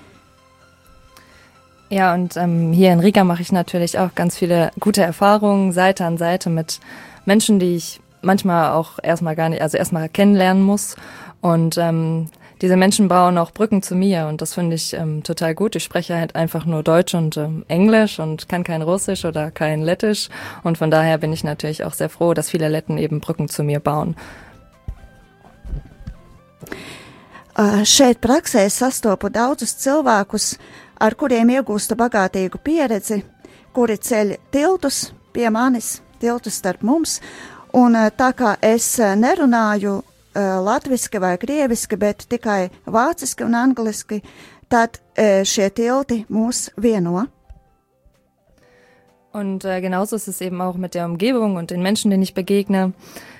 Ja, 1.89 2.15
und 2.15 2.37
ähm, 2.37 2.73
hier 2.73 2.93
in 2.93 3.01
Riga 3.01 3.23
mache 3.23 3.43
ich 3.43 3.53
natürlich 3.53 3.99
auch 3.99 4.15
ganz 4.15 4.37
viele 4.37 4.71
gute 4.81 5.03
Erfahrungen, 5.03 5.73
Seite 5.73 6.05
an 6.05 6.19
Seite 6.19 6.51
mit 6.51 6.81
Menschen, 7.25 7.59
die 7.59 7.77
ich 7.77 8.01
manchmal 8.23 8.73
auch 8.73 8.99
erstmal 9.03 9.37
gar 9.37 9.49
nicht, 9.49 9.63
also 9.63 9.79
erstmal 9.79 10.09
kennenlernen 10.09 10.63
muss. 10.63 10.97
Und 11.41 11.79
ähm, 11.79 12.29
diese 12.63 12.77
Menschen 12.77 13.07
bauen 13.07 13.39
auch 13.39 13.53
Brücken 13.53 13.83
zu 13.83 13.95
mir 13.95 14.27
und 14.29 14.41
das 14.41 14.55
finde 14.55 14.77
ich 14.77 14.95
ähm, 14.95 15.23
total 15.23 15.55
gut. 15.55 15.77
Ich 15.77 15.85
spreche 15.85 16.17
halt 16.17 16.35
einfach 16.35 16.65
nur 16.65 16.83
Deutsch 16.83 17.15
und 17.15 17.37
ähm, 17.37 17.65
Englisch 17.69 18.19
und 18.19 18.49
kann 18.49 18.65
kein 18.65 18.83
Russisch 18.83 19.25
oder 19.25 19.51
kein 19.51 19.83
Lettisch. 19.83 20.29
Und 20.65 20.79
von 20.79 20.91
daher 20.91 21.19
bin 21.19 21.33
ich 21.33 21.45
natürlich 21.45 21.85
auch 21.85 21.93
sehr 21.93 22.09
froh, 22.09 22.33
dass 22.35 22.51
viele 22.51 22.69
Letten 22.69 22.99
eben 22.99 23.21
Brücken 23.21 23.49
zu 23.49 23.63
mir 23.63 23.79
bauen. 23.79 24.17
Uh, 27.59 27.85
Šeit 27.85 28.21
praksē 28.21 28.69
sastopu 28.69 29.31
daudzus 29.33 29.79
cilvēkus, 29.81 30.59
ar 31.01 31.15
kuriem 31.15 31.51
iegūstu 31.57 31.97
bagātīgu 31.99 32.61
pieredzi, 32.65 33.23
kuri 33.77 33.99
ceļ 33.99 34.37
tiltus 34.55 35.11
pie 35.33 35.51
manis, 35.53 36.01
tiltus 36.21 36.59
starp 36.61 36.83
mums. 36.87 37.21
Un 37.77 37.97
uh, 37.99 38.09
tā 38.11 38.33
kā 38.37 38.57
es 38.65 38.89
uh, 39.01 39.15
nerunāju 39.19 39.99
uh, 40.01 40.05
latviski 40.65 41.21
vai 41.21 41.37
krieviski, 41.39 41.99
bet 42.01 42.27
tikai 42.31 42.71
vāciski 42.87 43.45
un 43.45 43.57
angliski, 43.59 44.23
tad 44.69 45.01
uh, 45.01 45.43
šie 45.45 45.71
tilti 45.77 46.25
mūs 46.33 46.71
vieno. 46.81 47.27
Und 49.37 49.67
äh, 49.67 49.83
genauso 49.83 50.17
ist 50.17 50.29
es 50.29 50.41
eben 50.41 50.63
auch 50.63 50.77
mit 50.77 50.95
der 50.95 51.05
Umgebung 51.05 51.57
und 51.57 51.71
den 51.71 51.83
Menschen, 51.83 52.11
denen 52.11 52.23
ich 52.23 52.33
begegne. 52.33 52.95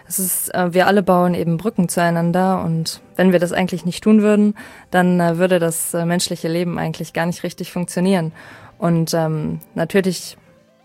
Es 0.09 0.19
ist, 0.19 0.55
äh, 0.55 0.73
wir 0.73 0.87
alle 0.87 1.03
bauen 1.03 1.35
eben 1.35 1.57
Brücken 1.57 1.89
zueinander 1.89 2.63
und 2.65 3.01
wenn 3.17 3.33
wir 3.33 3.39
das 3.39 3.53
eigentlich 3.53 3.85
nicht 3.85 4.05
tun 4.05 4.23
würden, 4.23 4.55
dann 4.91 5.19
äh, 5.21 5.39
würde 5.39 5.59
das 5.59 5.95
äh, 5.95 6.05
menschliche 6.05 6.49
Leben 6.49 6.79
eigentlich 6.79 7.13
gar 7.13 7.27
nicht 7.27 7.43
richtig 7.43 7.73
funktionieren. 7.73 8.33
Und 8.79 9.15
ähm, 9.15 9.61
natürlich 9.75 10.37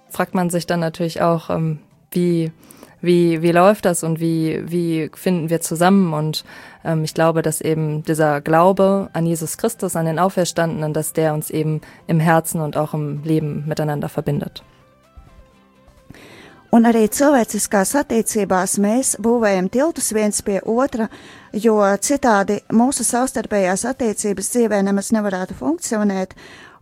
fragt 0.10 0.34
man 0.34 0.50
sich 0.50 0.66
dann 0.66 0.80
natürlich 0.80 1.22
auch, 1.22 1.50
ähm, 1.50 1.80
wie, 2.12 2.51
wie, 3.01 3.42
wie 3.42 3.51
läuft 3.51 3.86
das 3.86 4.04
und 4.04 4.20
wie, 4.20 4.62
wie 4.66 5.10
finden 5.13 5.50
wir 5.50 5.62
zusammen? 5.62 6.13
Und 6.13 6.44
ähm, 6.84 7.04
ich 7.04 7.13
glaube, 7.13 7.42
dass 7.42 7.62
eben 7.62 8.04
dieser 8.04 8.42
Glaube 8.42 9.10
an 9.13 9.25
Jesus 9.25 9.58
Christus, 9.58 9.96
an 9.96 10.06
den 10.06 10.20
Auferstandenen, 10.20 10.94
dass 10.94 11.13
der 11.13 11.34
uns 11.34 11.50
eben 11.50 11.82
im 12.08 12.20
Herzen 12.20 12.62
und 12.62 12.78
auch 12.78 12.94
im 12.94 13.24
Leben 13.24 13.66
miteinander 13.68 14.10
verbindet. 14.10 14.63
Un 16.72 16.88
arī 16.88 17.04
cilvēciskās 17.12 17.90
attiecībās 18.00 18.78
mēs 18.80 19.18
būvējam 19.20 19.68
tiltus 19.74 20.13
viens 20.16 20.38
pie 20.40 20.62
otra, 20.63 21.10
jo 21.51 21.75
citādi 22.00 22.62
mūsu 22.72 23.04
savstarpējās 23.04 23.84
attiecības 23.90 24.51
dzīvē 24.54 24.80
nemaz 24.88 25.10
nevarētu 25.12 25.58
funkcionēt. 25.60 26.38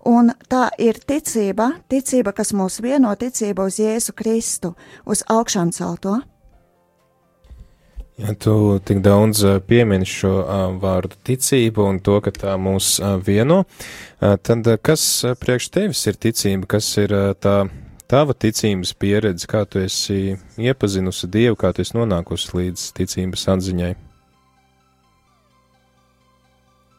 Un 0.05 0.29
tā 0.45 0.67
ir 0.77 1.01
ticība, 1.09 1.71
ticība, 1.89 2.35
kas 2.37 2.53
mūs 2.53 2.77
vieno, 2.85 3.15
ticība 3.17 3.65
uz 3.65 3.81
Jēzu 3.81 4.13
Kristu, 4.13 4.75
uz 5.09 5.25
augšām 5.25 5.73
celto. 5.73 6.19
Ja 8.21 8.37
tu 8.37 8.77
tik 8.85 9.01
daudz 9.01 9.41
piemini 9.65 10.05
šo 10.05 10.37
uh, 10.43 10.63
vārdu 10.77 11.17
ticību 11.25 11.89
un 11.89 12.01
to, 12.05 12.21
ka 12.21 12.35
tā 12.35 12.55
mūs 12.61 12.99
uh, 13.01 13.17
vieno, 13.17 13.63
tad 14.19 14.69
kas 14.85 15.03
priekš 15.39 15.69
tevis 15.73 16.05
ir 16.11 16.19
ticība, 16.19 16.75
kas 16.77 16.93
ir 17.01 17.15
tā 17.41 17.61
tava 18.09 18.33
ticības 18.33 18.95
pieredze, 18.97 19.47
kā 19.49 19.63
tu 19.69 19.81
esi 19.83 20.35
iepazinusi 20.57 21.29
Dievu, 21.29 21.57
kā 21.59 21.73
tu 21.73 21.85
esi 21.85 21.97
nonākusi 21.97 22.55
līdz 22.57 22.91
ticības 22.97 23.47
atziņai? 23.53 23.95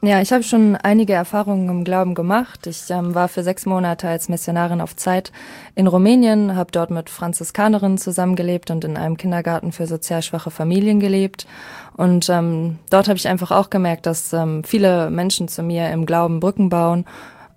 Ja, 0.03 0.23
ich 0.23 0.33
habe 0.33 0.43
schon 0.43 0.77
einige 0.77 1.13
Erfahrungen 1.13 1.69
im 1.69 1.85
Glauben 1.85 2.15
gemacht. 2.15 2.67
Ich 2.67 2.89
ähm, 2.89 3.15
war 3.15 3.29
für 3.29 3.43
sechs 3.43 3.67
Monate 3.67 4.09
als 4.09 4.31
Missionarin 4.31 4.81
auf 4.81 4.97
Zeit 4.97 5.31
in 5.75 5.87
Rumänien, 5.87 6.57
habe 6.57 6.73
dort 6.73 6.91
mit 6.91 7.11
Franziskanerinnen 7.11 7.99
zusammengelebt 7.99 8.71
und 8.71 8.83
in 8.85 8.97
einem 8.97 9.19
Kindergarten 9.19 9.73
für 9.73 9.87
sozial 9.87 10.23
schwache 10.23 10.51
Familien 10.51 11.01
gelebt. 11.01 11.47
Und 11.99 12.31
ähm, 12.31 12.79
dort 12.89 13.09
habe 13.09 13.19
ich 13.19 13.29
einfach 13.29 13.51
auch 13.51 13.69
gemerkt, 13.69 14.07
dass 14.07 14.33
ähm, 14.33 14.65
viele 14.65 15.11
Menschen 15.11 15.49
zu 15.49 15.63
mir 15.63 15.91
im 15.91 16.07
Glauben 16.07 16.41
Brücken 16.41 16.71
bauen, 16.71 17.05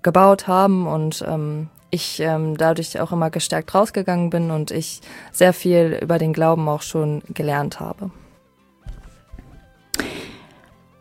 gebaut 0.01 0.45
haben 0.45 0.85
und 0.85 1.23
ähm, 1.25 1.69
ich 1.93 2.19
ähm, 2.19 2.57
dadurch 2.57 2.99
auch 2.99 3.11
immer 3.11 3.29
gestärkt 3.29 3.73
rausgegangen 3.75 4.29
bin 4.29 4.49
und 4.51 4.71
ich 4.71 5.01
sehr 5.31 5.53
viel 5.53 5.99
über 6.01 6.17
den 6.17 6.33
Glauben 6.33 6.67
auch 6.67 6.81
schon 6.81 7.21
gelernt 7.29 7.79
habe. 7.79 8.09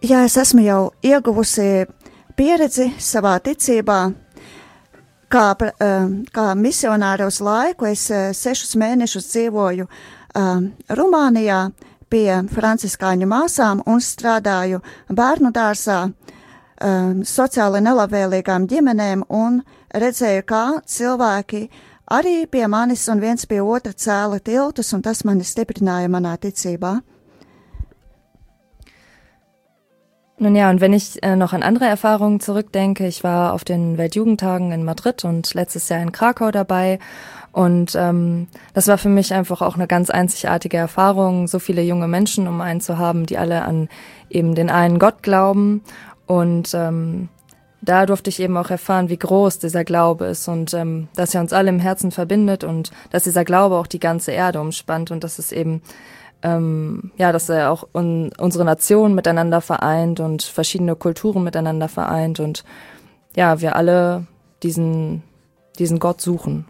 Jā, 0.03 0.25
es 0.27 0.35
esmu 0.37 0.65
jau 0.67 0.91
ieguvusi 1.07 1.87
pieredzi 2.35 2.89
savā 2.99 3.37
ticībā. 3.39 3.99
Kā, 5.31 5.45
kā 6.35 6.47
misionāra 6.59 7.29
uz 7.31 7.39
laiku, 7.41 7.87
es 7.87 8.09
sešus 8.37 8.75
mēnešus 8.77 9.31
dzīvoju 9.31 9.87
um, 9.87 10.67
Rumānijā 10.91 11.61
pie 12.11 12.43
franciskāņu 12.53 13.29
māsām 13.31 13.81
un 13.87 14.03
strādāju 14.03 14.83
bērnu 15.09 15.55
dārzā 15.55 16.01
um, 16.09 17.23
sociāli 17.23 17.81
nelabvēlīgām 17.87 18.67
ģimenēm 18.69 19.25
un 19.31 19.63
redzēju, 19.95 20.43
kā 20.49 20.65
cilvēki 20.87 21.63
arī 22.13 22.47
pie 22.51 22.67
manis 22.69 23.07
un 23.09 23.21
viens 23.21 23.47
pie 23.47 23.61
otra 23.63 23.93
cēla 23.93 24.41
tiltus, 24.45 24.93
un 24.93 25.03
tas 25.03 25.25
mani 25.25 25.45
stiprināja 25.45 26.11
manā 26.13 26.37
ticībā. 26.41 27.01
Nun 30.43 30.57
ja, 30.57 30.71
und 30.71 30.81
wenn 30.81 30.93
ich 30.93 31.23
äh, 31.23 31.37
noch 31.37 31.53
an 31.53 31.63
andere 31.63 31.85
Erfahrungen 31.87 32.41
zurückdenke, 32.41 33.07
ich 33.07 33.23
war 33.23 33.53
auf 33.53 33.63
den 33.63 33.97
Weltjugendtagen 33.97 34.73
in 34.73 34.83
Madrid 34.83 35.25
und 35.25 35.55
letztes 35.55 35.89
Jahr 35.89 36.03
in 36.03 36.11
Krakau 36.11 36.51
dabei. 36.51 36.99
Und 37.53 37.95
ähm, 37.95 38.49
das 38.75 38.89
war 38.89 38.99
für 38.99 39.09
mich 39.09 39.33
einfach 39.35 39.63
auch 39.63 39.77
eine 39.77 39.87
ganz 39.87 40.11
einzigartige 40.11 40.79
Erfahrung, 40.79 41.47
so 41.47 41.61
viele 41.61 41.83
junge 41.83 42.09
Menschen 42.09 42.49
um 42.49 42.61
einen 42.61 42.81
zu 42.81 42.99
haben, 42.99 43.25
die 43.25 43.39
alle 43.39 43.63
an 43.63 43.89
eben 44.31 44.57
den 44.57 44.69
einen 44.69 44.99
Gott 44.99 45.23
glauben. 45.23 45.85
Und 46.27 46.75
ähm, 46.75 47.29
da 47.83 48.07
durfte 48.07 48.31
ich 48.31 48.41
eben 48.41 48.57
auch 48.57 48.71
erfahren, 48.71 49.09
wie 49.09 49.19
groß 49.19 49.59
dieser 49.59 49.85
Glaube 49.85 50.27
ist 50.27 50.49
und 50.49 50.73
ähm, 50.73 51.09
dass 51.15 51.35
er 51.35 51.41
uns 51.41 51.53
alle 51.53 51.69
im 51.69 51.81
Herzen 51.81 52.13
verbindet 52.13 52.65
und 52.65 52.93
dass 53.11 53.25
dieser 53.25 53.45
Glaube 53.45 53.77
auch 53.77 53.89
die 53.89 54.01
ganze 54.01 54.31
Erde 54.31 54.61
umspannt 54.61 55.11
und 55.11 55.25
dass 55.25 55.39
es 55.39 55.53
eben 55.53 55.83
ähm, 56.43 57.13
ja, 57.17 57.33
dass 57.33 57.49
er 57.49 57.71
auch 57.71 57.89
un 57.93 58.31
unsere 58.39 58.65
Nation 58.65 59.15
miteinander 59.15 59.61
vereint 59.61 60.21
und 60.21 60.43
verschiedene 60.43 60.97
Kulturen 60.97 61.45
miteinander 61.45 61.89
vereint 61.89 62.41
und 62.41 62.65
ja, 63.37 63.61
wir 63.61 63.77
alle 63.77 64.27
diesen, 64.63 65.23
diesen 65.79 65.99
Gott 65.99 66.21
suchen. 66.21 66.67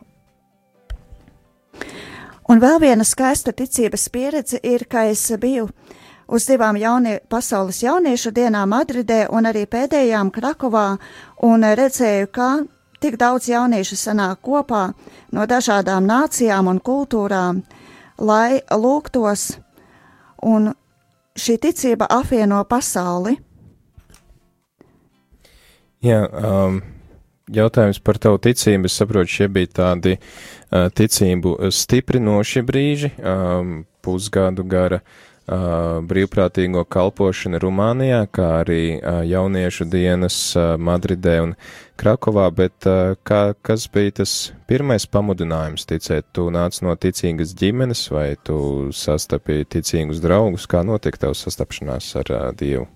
Un 2.48 2.60
vēl 2.60 2.80
viena 2.82 3.04
skaista 3.06 3.52
ticības 3.54 4.08
pieredze 4.12 4.58
ir, 4.66 4.82
ka 4.90 5.04
es 5.08 5.22
biju 5.40 5.68
uz 6.32 6.46
divām 6.48 6.78
jaunie, 6.80 7.18
pasaules 7.28 7.82
jauniešu 7.84 8.32
dienām 8.32 8.72
Madridē 8.72 9.26
un 9.30 9.46
arī 9.50 9.66
pēdējām 9.68 10.32
Krakovā 10.32 10.86
un 11.44 11.66
redzēju, 11.76 12.30
kā 12.32 12.50
tik 13.02 13.18
daudz 13.20 13.50
jauniešu 13.50 13.98
sanāk 14.00 14.40
kopā 14.46 14.92
no 15.36 15.46
dažādām 15.46 16.06
nācijām 16.08 16.70
un 16.72 16.80
kultūrām, 16.80 17.60
lai 18.18 18.62
lūgtos 18.70 19.58
un 20.48 20.72
šī 21.36 21.58
ticība 21.66 22.08
apvieno 22.10 22.62
pasauli. 22.68 23.36
Jā, 26.02 26.22
um, 26.26 26.80
jautājums 27.52 28.00
par 28.02 28.18
tavu 28.18 28.40
ticību. 28.42 28.88
Es 28.88 28.96
saprotu, 28.98 29.30
šie 29.36 29.46
bija 29.52 29.70
tādi 29.82 30.16
uh, 30.16 30.88
ticību 30.90 31.58
stiprinoši 31.70 32.64
brīži, 32.66 33.12
um, 33.20 33.76
pusgadu 34.02 34.64
gara 34.66 34.98
uh, 34.98 35.31
brīvprātīgo 35.46 36.84
kalpošana 36.86 37.58
Rumānijā, 37.62 38.26
kā 38.30 38.48
arī 38.62 38.98
uh, 39.00 39.22
jauniešu 39.26 39.88
dienas 39.90 40.36
uh, 40.56 40.76
Madridē 40.78 41.40
un 41.42 41.54
Krakovā, 41.98 42.46
bet 42.54 42.86
uh, 42.86 43.16
kā, 43.26 43.54
kas 43.62 43.88
bija 43.90 44.22
tas 44.22 44.52
pirmais 44.70 45.06
pamudinājums 45.06 45.86
ticēt? 45.90 46.30
Tu 46.32 46.46
nāc 46.54 46.78
no 46.86 46.94
ticīgas 46.94 47.56
ģimenes 47.58 48.06
vai 48.14 48.36
tu 48.44 48.90
sastapīji 48.94 49.70
ticīgus 49.78 50.22
draugus? 50.22 50.66
Kā 50.70 50.84
notika 50.86 51.26
tavs 51.26 51.42
sastapšanās 51.48 52.14
ar 52.22 52.30
uh, 52.30 52.50
Dievu? 52.54 52.86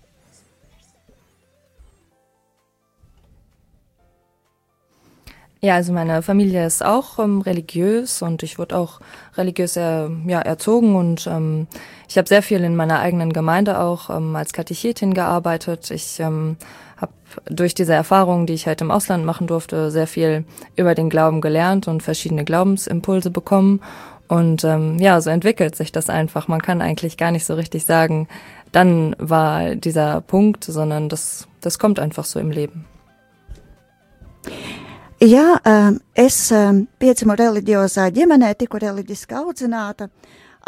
Ja, 5.63 5.75
also 5.75 5.93
meine 5.93 6.21
Familie 6.23 6.67
ist 6.67 6.85
auch 6.85 7.19
ähm, 7.19 7.41
religiös 7.41 8.21
und 8.21 8.43
ich 8.43 8.59
wurde 8.59 8.77
auch 8.77 9.01
religiös 9.37 9.77
äh, 9.77 10.09
ja, 10.27 10.41
erzogen 10.41 10.95
und 10.97 11.27
ähm, 11.27 11.67
ich 12.09 12.19
habe 12.19 12.29
sehr 12.29 12.43
viel 12.43 12.63
in 12.63 12.77
meiner 12.77 13.01
eigenen 13.01 13.33
Gemeinde 13.33 13.81
auch 13.81 14.11
ähm, 14.11 14.37
als 14.37 14.53
Katechetin 14.53 15.15
gearbeitet. 15.15 15.91
Ich 15.91 16.21
ähm, 16.21 16.57
habe 16.99 17.13
durch 17.47 17.75
diese 17.75 17.95
Erfahrungen, 17.95 18.47
die 18.47 18.53
ich 18.53 18.67
halt 18.67 18.83
im 18.83 18.91
Ausland 18.91 19.25
machen 19.25 19.47
durfte, 19.47 19.91
sehr 19.91 20.07
viel 20.07 20.45
über 20.77 20.95
den 20.95 21.09
Glauben 21.09 21.41
gelernt 21.41 21.89
und 21.89 22.03
verschiedene 22.03 22.45
Glaubensimpulse 22.45 23.31
bekommen. 23.31 23.81
Und 24.29 24.63
ähm, 24.65 24.99
ja, 24.99 25.21
so 25.21 25.31
entwickelt 25.31 25.75
sich 25.75 25.91
das 25.91 26.11
einfach. 26.11 26.49
Man 26.49 26.61
kann 26.61 26.83
eigentlich 26.83 27.17
gar 27.17 27.31
nicht 27.31 27.47
so 27.47 27.55
richtig 27.55 27.87
sagen, 27.87 28.29
dann 28.73 29.17
war 29.19 29.75
dieser 29.75 30.21
Punkt, 30.21 30.65
sondern 30.65 31.09
das, 31.09 31.49
das 31.63 31.79
kommt 31.79 31.99
einfach 31.99 32.25
so 32.25 32.39
im 32.39 32.51
Leben. 32.51 32.85
Jā, 35.17 35.57
um, 35.65 35.95
es 36.13 36.51
um, 36.53 36.83
piedzimu 37.01 37.33
reliģiozā 37.41 38.11
ģimenē, 38.13 38.51
tiku 38.61 38.77
reliģiski 38.83 39.33
audzināta. 39.39 40.11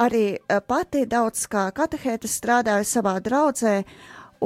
Arī 0.00 0.38
uh, 0.38 0.62
pati 0.64 1.02
daudz 1.04 1.42
kā 1.52 1.66
katehēta 1.76 2.30
strādāju 2.32 2.86
savā 2.88 3.18
draudzē 3.20 3.82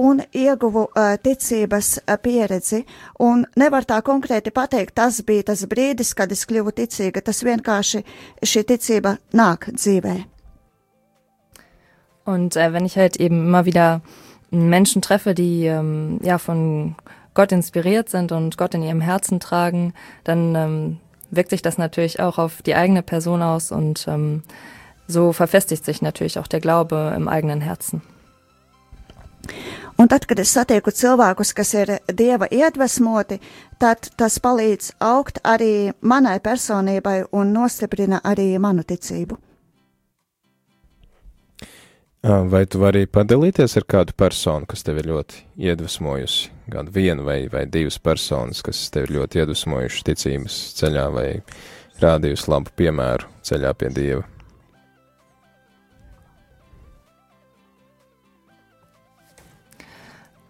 un 0.02 0.24
ieguvu 0.34 0.88
uh, 0.88 1.14
ticības 1.22 1.92
uh, 2.00 2.16
pieredzi. 2.18 2.82
Un 3.22 3.44
nevar 3.54 3.86
tā 3.86 4.00
konkrēti 4.02 4.50
pateikt, 4.50 4.96
tas 4.98 5.20
bija 5.22 5.52
tas 5.52 5.62
brīdis, 5.70 6.16
kad 6.18 6.34
es 6.34 6.42
kļuvu 6.50 6.74
ticīga. 6.82 7.22
Tas 7.22 7.44
vienkārši 7.46 8.02
šī 8.42 8.66
ticība 8.74 9.14
nāk 9.38 9.70
dzīvē. 9.70 10.16
Und 12.26 12.56
äh, 12.56 12.72
wenn 12.72 12.86
ich 12.86 12.96
halt 12.98 13.20
eben 13.20 13.46
immer 13.46 13.66
wieder 13.66 14.00
Menschen 14.50 15.00
treffe, 15.00 15.34
die 15.34 15.66
ähm, 15.66 16.18
ja 16.22 16.38
von 16.38 16.96
Gott 17.34 17.52
inspiriert 17.52 18.08
sind 18.08 18.32
und 18.32 18.56
Gott 18.58 18.74
in 18.74 18.82
ihrem 18.82 19.00
Herzen 19.00 19.40
tragen, 19.40 19.94
dann 20.24 20.54
ähm, 20.54 20.98
wirkt 21.30 21.50
sich 21.50 21.62
das 21.62 21.78
natürlich 21.78 22.20
auch 22.20 22.38
auf 22.38 22.62
die 22.62 22.74
eigene 22.74 23.02
Person 23.02 23.42
aus 23.42 23.72
und 23.72 24.06
ähm, 24.08 24.42
so 25.08 25.32
verfestigt 25.32 25.84
sich 25.84 26.02
natürlich 26.02 26.38
auch 26.38 26.46
der 26.46 26.60
Glaube 26.60 27.12
im 27.16 27.28
eigenen 27.28 27.60
Herzen. 27.60 28.02
Un 29.98 30.08
tad, 30.08 30.26
kad 30.28 30.38
es 30.40 30.52
satieku 30.54 30.90
cilvēkus, 30.90 31.52
kas 31.54 31.74
ir 31.74 31.90
dieva 32.08 32.48
iedvesmoti, 32.50 33.38
tad 33.78 34.08
tas 34.16 34.38
palīdz 34.40 34.94
augt 35.04 35.42
arī 35.44 35.92
manai 36.00 36.38
personībai 36.40 37.26
un 37.30 37.52
nostiprina 37.52 38.22
arī 38.24 38.56
manu 38.58 38.86
ticību. 38.88 39.36
Vai 42.22 42.64
tu 42.70 42.78
vari 42.78 43.04
padalīties 43.10 43.76
ar 43.80 43.86
kādu 43.94 44.14
personu, 44.16 44.66
kas 44.70 44.86
tev 44.86 45.02
ir 45.02 45.10
ļoti 45.10 45.42
iedvesmojusi? 45.68 46.50
Kādu 46.72 46.92
vienu 46.94 47.26
vai, 47.26 47.44
vai 47.52 47.66
divas 47.68 47.98
personas, 48.00 48.62
kas 48.64 48.86
tev 48.92 49.10
ir 49.10 49.18
ļoti 49.18 49.42
iedvesmojušas 49.42 50.06
ticības 50.08 50.60
ceļā 50.78 51.08
vai 51.12 51.28
rādījusi 52.00 52.48
labu 52.48 52.72
piemēru 52.80 53.28
ceļā 53.44 53.74
pie 53.76 53.90
Dieva. 53.92 54.28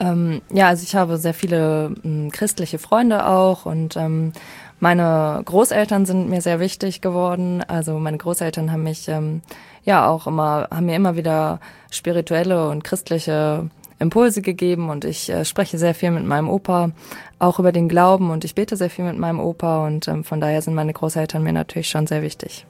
Ähm, 0.03 0.43
ja, 0.53 0.69
also 0.69 0.83
ich 0.83 0.95
habe 0.97 1.17
sehr 1.17 1.35
viele 1.35 1.95
ähm, 2.05 2.31
christliche 2.33 2.79
Freunde 2.79 3.27
auch 3.27 3.67
und 3.67 3.97
ähm, 3.97 4.33
meine 4.81 5.41
Großeltern 5.45 6.07
sind 6.07 6.29
mir 6.29 6.41
sehr 6.41 6.59
wichtig 6.59 7.01
geworden. 7.01 7.63
Also 7.69 7.99
meine 8.01 8.19
Großeltern 8.19 8.73
haben 8.73 8.83
mich 8.83 9.09
ähm, 9.09 9.43
ja 9.85 10.09
auch 10.09 10.27
immer, 10.27 10.67
haben 10.73 10.87
mir 10.87 10.97
immer 10.97 11.15
wieder 11.17 11.61
spirituelle 11.91 12.69
und 12.69 12.83
christliche 12.83 13.71
Impulse 14.03 14.43
gegeben 14.43 14.91
und 14.91 15.05
ich 15.05 15.31
äh, 15.31 15.45
spreche 15.45 15.79
sehr 15.79 15.95
viel 15.95 16.11
mit 16.11 16.27
meinem 16.27 16.51
Opa, 16.51 16.91
auch 17.39 17.59
über 17.59 17.73
den 17.73 17.89
Glauben 17.89 18.31
und 18.31 18.45
ich 18.45 18.55
bete 18.55 18.77
sehr 18.77 18.91
viel 18.91 19.05
mit 19.05 19.19
meinem 19.19 19.41
Opa 19.41 19.87
und 19.87 20.09
ähm, 20.09 20.25
von 20.25 20.41
daher 20.41 20.61
sind 20.61 20.75
meine 20.75 20.93
Großeltern 20.93 21.43
mir 21.43 21.53
natürlich 21.53 21.89
schon 21.89 22.07
sehr 22.07 22.23
wichtig. 22.23 22.67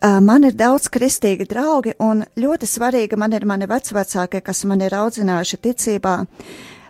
Man 0.00 0.46
ir 0.48 0.54
daudz 0.56 0.88
kristīgi 0.88 1.44
draugi, 1.44 1.92
un 2.00 2.22
ļoti 2.40 2.64
svarīgi 2.64 3.18
man 3.20 3.34
ir 3.36 3.44
mani 3.44 3.66
vecvecākie, 3.68 4.40
kas 4.40 4.64
man 4.64 4.80
ir 4.80 4.96
audzinājuši 4.96 5.58
ticībā. 5.60 6.14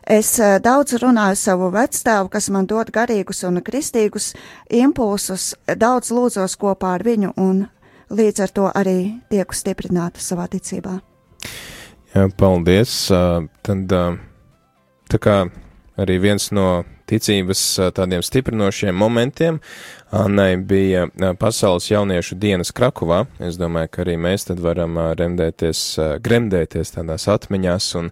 Es 0.07 0.37
daudz 0.39 0.95
runāju 1.03 1.41
savu 1.43 1.73
vecstāvu, 1.75 2.31
kas 2.31 2.49
man 2.55 2.71
dod 2.71 2.95
garīgus 2.95 3.43
un 3.49 3.59
kristīgus 3.67 4.31
impulsus, 4.71 5.57
daudz 5.67 6.15
lūdzos 6.15 6.55
kopā 6.55 6.95
ar 7.01 7.07
viņu, 7.07 7.35
un 7.35 7.67
līdz 8.15 8.47
ar 8.47 8.55
to 8.55 8.71
arī 8.71 8.99
tieku 9.31 9.59
stiprināta 9.59 10.23
savā 10.23 10.47
ticībā. 10.47 11.01
Jā, 12.11 12.25
paldies. 12.35 12.93
Tad 13.63 13.93
tā 15.11 15.19
kā 15.23 15.35
arī 16.01 16.17
viens 16.19 16.49
no 16.51 16.83
ticības 17.11 17.61
tādiem 17.95 18.23
stiprinošiem 18.23 18.95
momentiem 18.95 19.61
Annai 20.15 20.57
bija 20.57 21.05
Pasaules 21.39 21.87
jauniešu 21.91 22.35
dienas 22.35 22.73
Krakovā. 22.75 23.25
Es 23.39 23.59
domāju, 23.61 23.93
ka 23.95 24.03
arī 24.03 24.17
mēs 24.19 24.49
tad 24.49 24.63
varam 24.63 24.99
remdēties, 25.19 25.85
gremdēties 26.25 26.97
tādās 26.97 27.29
atmiņās 27.31 27.93
un 28.01 28.11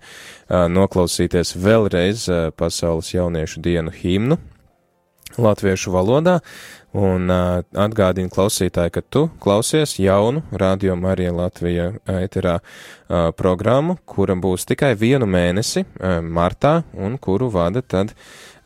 noklausīties 0.79 1.57
vēlreiz 1.59 2.29
Pasaules 2.55 3.11
jauniešu 3.17 3.65
dienu 3.67 3.95
himnu 3.95 4.39
latviešu 5.39 5.95
valodā. 5.95 6.39
Un 6.99 7.29
uh, 7.29 7.61
atgādinu 7.77 8.33
klausītāji, 8.33 8.95
ka 8.95 9.03
tu 9.05 9.27
klausies 9.45 9.99
jaunu 10.01 10.41
Radio 10.57 10.97
Marija 10.97 11.35
Latvija 11.37 11.91
eterā 12.09 12.59
uh, 12.63 13.29
programmu, 13.37 13.99
kura 14.09 14.37
būs 14.41 14.65
tikai 14.71 14.95
vienu 14.97 15.29
mēnesi 15.29 15.85
uh, 15.85 16.19
martā 16.25 16.79
un 16.97 17.19
kuru 17.21 17.51
vada 17.53 17.85
tad 17.85 18.15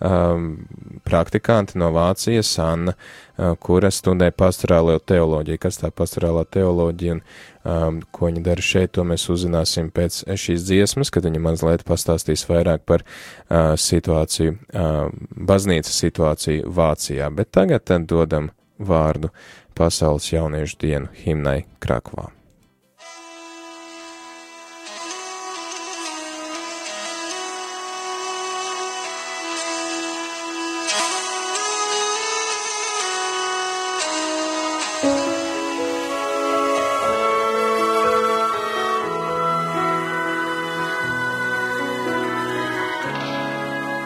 um, 0.04 0.66
praktikanti 1.04 1.78
no 1.78 1.90
Vācijas 1.94 2.50
Anna, 2.62 2.94
uh, 2.94 3.54
kura 3.60 3.90
studē 3.90 4.30
pastorālo 4.34 4.98
teoloģiju. 4.98 5.60
Kas 5.62 5.80
tā 5.82 5.92
pastorālā 5.94 6.44
teoloģija 6.50 7.16
un 7.16 7.22
um, 7.22 8.02
ko 8.10 8.28
viņa 8.30 8.44
dara 8.46 8.66
šeit, 8.66 8.94
to 8.96 9.06
mēs 9.08 9.28
uzzināsim 9.32 9.92
pēc 9.94 10.22
šīs 10.26 10.66
dziesmas, 10.68 11.12
kad 11.14 11.26
viņa 11.28 11.42
mazliet 11.42 11.86
pastāstīs 11.88 12.46
vairāk 12.50 12.86
par 12.88 13.06
uh, 13.06 13.72
situāciju, 13.78 14.58
uh, 14.74 15.08
baznīcas 15.52 16.04
situāciju 16.04 16.68
Vācijā. 16.72 17.30
Bet 17.34 17.54
tagad 17.54 17.86
tad 17.88 18.06
dodam 18.10 18.52
vārdu 18.82 19.32
Pasaules 19.78 20.28
jauniešu 20.32 20.76
dienu 20.82 21.12
himnai 21.24 21.62
Krakovā. 21.80 22.41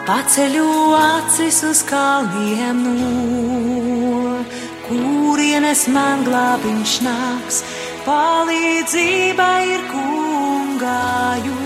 Paceļu 0.07 0.95
acis 0.95 1.57
uz 1.67 1.81
kalniem 1.83 2.77
no, 2.79 4.37
kurienes 4.85 5.81
man 5.91 6.23
glābiņš 6.23 6.93
nāks. 7.03 7.57
Palīdzība 8.05 9.47
ir 9.67 9.83
kungāju, 9.91 11.57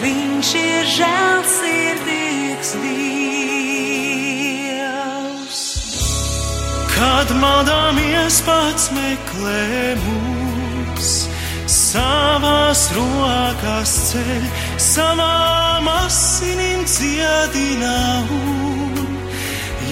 viņš 0.00 0.48
ir 0.62 0.88
žēlsirdīgs 0.94 2.70
Dievs. 2.86 3.04
Kad 6.96 7.28
maldāmies 7.36 8.40
pats 8.48 8.88
meklē 8.96 9.92
mūs, 10.06 10.33
savās 11.94 12.88
rokās 12.96 13.92
ceļ, 14.10 14.46
savām 14.82 15.86
asinīm 15.92 16.82
dziedina 16.90 17.94
un 18.34 18.98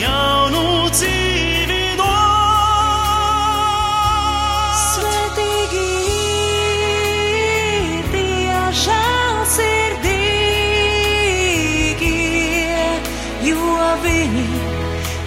jaunu 0.01 0.67
dzīvi 0.91 1.43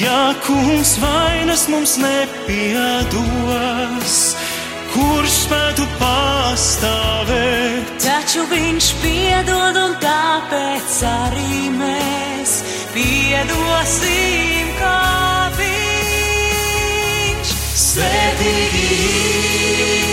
Ja 0.00 0.22
kungs 0.46 0.92
vainas 1.02 1.62
mums 1.72 1.92
nepiedos, 2.00 3.16
kurš 4.94 5.32
spētu 5.46 5.84
pastāvēt? 6.00 7.84
Taču 8.00 8.42
viņš 8.52 8.86
piedod, 9.02 9.74
un 9.86 9.92
tāpēc 10.02 10.92
arī 11.10 11.70
mēs 11.74 12.50
piedosim, 12.94 14.66
kā 14.80 15.04
viņš. 15.58 17.48
Svētīgi 17.90 18.86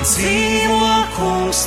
dzīvo 0.06 0.92
kungs 1.16 1.66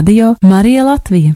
Radio 0.00 0.34
Marija 0.42 0.84
Latvija. 0.84 1.34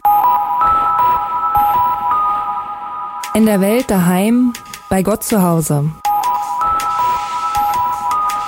In 3.34 3.46
der 3.46 3.60
Welt 3.60 3.90
daheim, 3.90 4.52
bei 4.88 5.02
Gott 5.02 5.22
zu 5.22 5.42
Hause. 5.42 5.82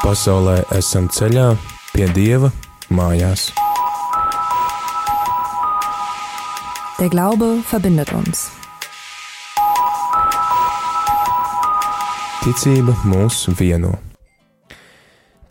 Pasaulē 0.00 0.62
esam 0.78 1.10
ceļā 1.12 1.50
pie 1.92 2.08
Dieva 2.16 2.48
mājās. 2.88 3.50
Der 6.98 7.12
Glaube 7.12 7.60
verbindet 7.68 8.14
uns. 8.16 8.48
Ticība 12.40 12.96
mūs 13.04 13.44
vieno. 13.60 13.98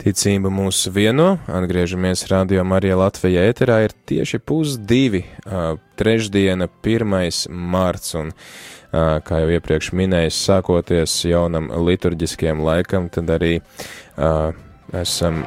Ticība 0.06 0.52
mūs 0.54 0.84
vieno, 0.94 1.32
atgriežamies 1.50 2.20
radio 2.30 2.62
Marija 2.62 2.94
Latvijā 2.94 3.42
ēterā, 3.50 3.80
ir 3.88 3.94
tieši 4.06 4.38
pusdivi, 4.38 5.24
trešdiena, 5.98 6.68
1. 6.70 7.50
marts, 7.50 8.14
un, 8.14 8.30
kā 8.94 9.40
jau 9.42 9.50
iepriekš 9.56 9.90
minējis, 9.98 10.38
sākoties 10.46 11.16
jaunam 11.26 11.72
liturģiskiem 11.88 12.62
laikam, 12.62 13.10
tad 13.10 13.34
arī 13.34 13.56
esam, 15.02 15.42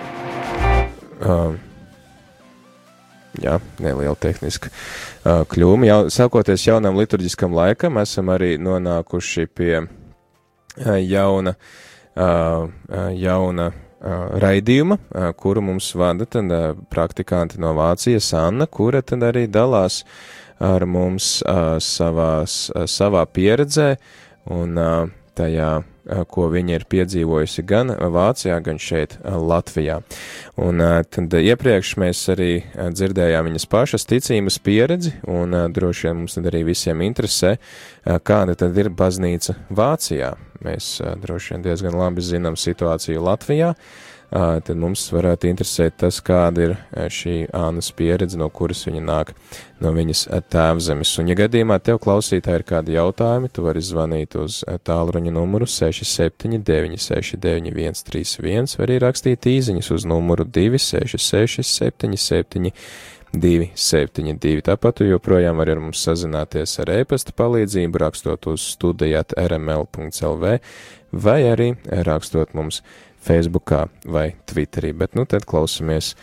jā, 3.40 3.58
neliela 3.80 4.20
tehniska 4.28 4.76
kļūme, 5.56 5.88
jau, 5.88 6.02
sākoties 6.20 6.68
jaunam 6.68 7.00
liturģiskam 7.00 7.56
laikam, 7.56 8.04
esam 8.04 8.36
arī 8.36 8.58
nonākuši 8.60 9.48
pie 9.56 9.86
jauna, 10.84 11.56
jauna 13.24 13.76
raidījuma, 14.02 14.98
kuru 15.38 15.64
mums 15.66 15.90
vada 16.00 16.26
tad 16.26 16.52
praktikanti 16.92 17.60
no 17.60 17.74
Vācijas 17.78 18.32
Anna, 18.38 18.68
kura 18.68 19.02
tad 19.02 19.26
arī 19.28 19.48
dalās 19.52 20.04
ar 20.60 20.86
mums 20.88 21.40
savās, 21.84 22.60
savā 22.92 23.26
pieredzē 23.28 23.94
un 24.56 24.80
tajā, 25.36 25.72
ko 26.30 26.48
viņa 26.52 26.76
ir 26.80 26.86
piedzīvojusi 26.90 27.64
gan 27.70 27.94
Vācijā, 27.94 28.58
gan 28.66 28.80
šeit 28.82 29.16
uh, 29.20 29.38
Latvijā. 29.38 30.00
Un 30.60 30.84
uh, 30.84 31.00
tad 31.06 31.34
iepriekš 31.40 31.96
mēs 32.02 32.24
arī 32.34 32.52
dzirdējām 32.76 33.50
viņas 33.50 33.68
pašas 33.70 34.08
ticības 34.10 34.60
pieredzi, 34.66 35.14
un 35.30 35.56
droši 35.74 36.10
vien 36.10 36.22
mums 36.22 36.38
tad 36.38 36.50
arī 36.52 36.66
visiem 36.68 37.02
interesē, 37.06 37.56
kāda 38.26 38.56
tad 38.60 38.78
ir 38.78 38.92
baznīca 38.94 39.56
Vācijā. 39.70 40.34
Mēs 40.66 40.98
droši 41.22 41.56
vien 41.56 41.66
diezgan 41.70 41.96
labi 41.96 42.24
zinām 42.26 42.58
situāciju 42.60 43.22
Latvijā, 43.24 43.74
tad 44.30 44.78
mums 44.78 45.08
varētu 45.14 45.50
interesēt 45.50 45.98
tas, 46.04 46.20
kāda 46.26 46.66
ir 46.68 46.74
šī 47.14 47.36
Ānas 47.56 47.90
pieredze, 47.96 48.38
no 48.38 48.50
kuras 48.54 48.84
viņa 48.86 49.02
nāk 49.02 49.34
no 49.82 49.94
viņas 49.96 50.26
tēvzemes. 50.54 51.14
Un, 51.22 51.32
ja 51.32 51.38
gadījumā 51.40 51.80
tev 51.82 52.02
klausītāji 52.04 52.62
ir 52.62 52.66
kādi 52.70 52.98
jautājumi, 52.98 53.50
tu 53.54 53.66
vari 53.66 53.84
zvanīt 53.84 54.38
uz 54.40 54.62
tālruņa 54.86 55.34
numuru 55.34 55.70
679 55.70 57.02
691 57.10 58.04
31, 58.10 58.76
vai 58.78 58.90
arī 58.90 59.00
rakstīt 59.06 59.50
īziņas 59.50 59.94
uz 59.98 60.06
numuru 60.10 60.46
266 60.46 61.66
77 61.66 62.74
272. 63.34 64.64
Tāpat 64.66 65.02
tu 65.02 65.06
joprojām 65.06 65.60
vari 65.62 65.76
ar 65.76 65.84
mums 65.84 66.02
sazināties 66.02 66.80
ar 66.82 66.90
e-pasta 66.96 67.34
palīdzību, 67.38 68.02
rakstot 68.02 68.50
uz 68.50 68.66
studijāt 68.74 69.36
rml.lv 69.38 70.58
vai 71.12 71.40
arī 71.50 71.74
rakstot 72.06 72.54
mums 72.58 72.82
Facebookā 73.26 73.86
vai 74.06 74.34
Twitterī, 74.50 74.94
bet 74.96 75.16
nu 75.16 75.26
tad 75.26 75.46
klausamies 75.50 76.16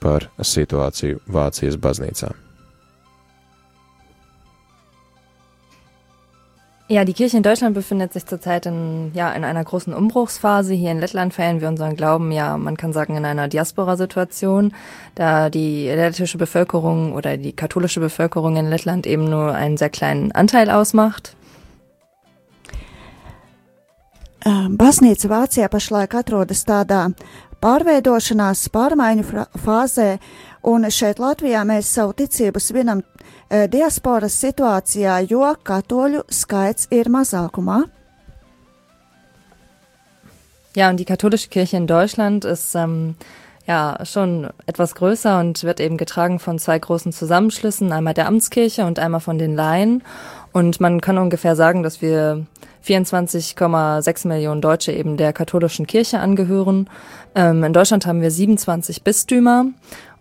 par 0.00 0.28
situāciju 0.38 1.22
Vācijas 1.26 1.78
baznīcā. 1.80 2.34
Ja, 6.88 7.04
die 7.04 7.14
Kirche 7.14 7.36
in 7.36 7.42
Deutschland 7.42 7.74
befindet 7.74 8.12
sich 8.12 8.26
zurzeit 8.26 8.64
in, 8.64 9.10
ja, 9.12 9.32
in 9.32 9.42
einer 9.42 9.64
großen 9.64 9.92
Umbruchsphase. 9.92 10.72
Hier 10.72 10.92
in 10.92 11.00
Lettland 11.00 11.34
feiern 11.34 11.60
wir 11.60 11.66
unseren 11.66 11.96
Glauben, 11.96 12.30
ja, 12.30 12.56
man 12.56 12.76
kann 12.76 12.92
sagen, 12.92 13.16
in 13.16 13.24
einer 13.24 13.48
Diaspora-Situation, 13.48 14.72
da 15.16 15.50
die 15.50 15.88
lettische 15.88 16.38
Bevölkerung 16.38 17.12
oder 17.12 17.38
die 17.38 17.52
katholische 17.52 17.98
Bevölkerung 17.98 18.56
in 18.56 18.70
Lettland 18.70 19.04
eben 19.08 19.28
nur 19.28 19.52
einen 19.52 19.76
sehr 19.76 19.90
kleinen 19.90 20.30
Anteil 20.30 20.70
ausmacht. 20.70 21.34
Baznīca 24.46 25.26
Vācijā 25.26 25.66
pašlaik 25.66 26.12
atrodas 26.14 26.60
tādā 26.68 27.08
pārveidošanās, 27.58 28.68
pārmaiņu 28.70 29.24
fāzē, 29.58 30.20
un 30.62 30.86
šeit 30.86 31.18
Latvijā 31.18 31.64
mēs 31.66 31.90
savu 31.96 32.14
ticību 32.14 32.62
svinam 32.62 33.02
eh, 33.02 33.66
diasporas 33.66 34.36
situācijā, 34.38 35.18
jo 35.26 35.50
katoļu 35.66 36.22
skaits 36.30 36.86
ir 36.94 37.10
mazākumā. 37.10 37.82
Ja, 40.76 40.90
und 40.90 41.00
die 41.00 41.06
katholische 41.08 41.48
Kirche 41.48 41.78
in 41.78 41.88
Deutschland 41.88 42.44
ist 42.44 42.76
ähm, 42.76 43.16
ja 43.66 43.98
schon 44.04 44.50
etwas 44.66 44.94
größer 44.94 45.40
und 45.40 45.64
wird 45.64 45.80
eben 45.80 45.96
getragen 45.96 46.38
von 46.38 46.60
zwei 46.60 46.78
großen 46.78 47.12
Zusammenschlüssen, 47.12 47.90
einmal 47.90 48.14
der 48.14 48.28
Amtskirche 48.28 48.84
und 48.84 49.00
einmal 49.00 49.20
von 49.20 49.38
den 49.38 49.56
Laien. 49.56 50.04
Und 50.56 50.80
man 50.80 51.02
kann 51.02 51.18
ungefähr 51.18 51.54
sagen, 51.54 51.82
dass 51.82 52.00
wir 52.00 52.46
24,6 52.82 54.26
Millionen 54.26 54.62
Deutsche 54.62 54.90
eben 54.90 55.18
der 55.18 55.34
katholischen 55.34 55.86
Kirche 55.86 56.18
angehören. 56.18 56.88
Ähm, 57.34 57.62
in 57.62 57.74
Deutschland 57.74 58.06
haben 58.06 58.22
wir 58.22 58.30
27 58.30 59.02
Bistümer 59.02 59.66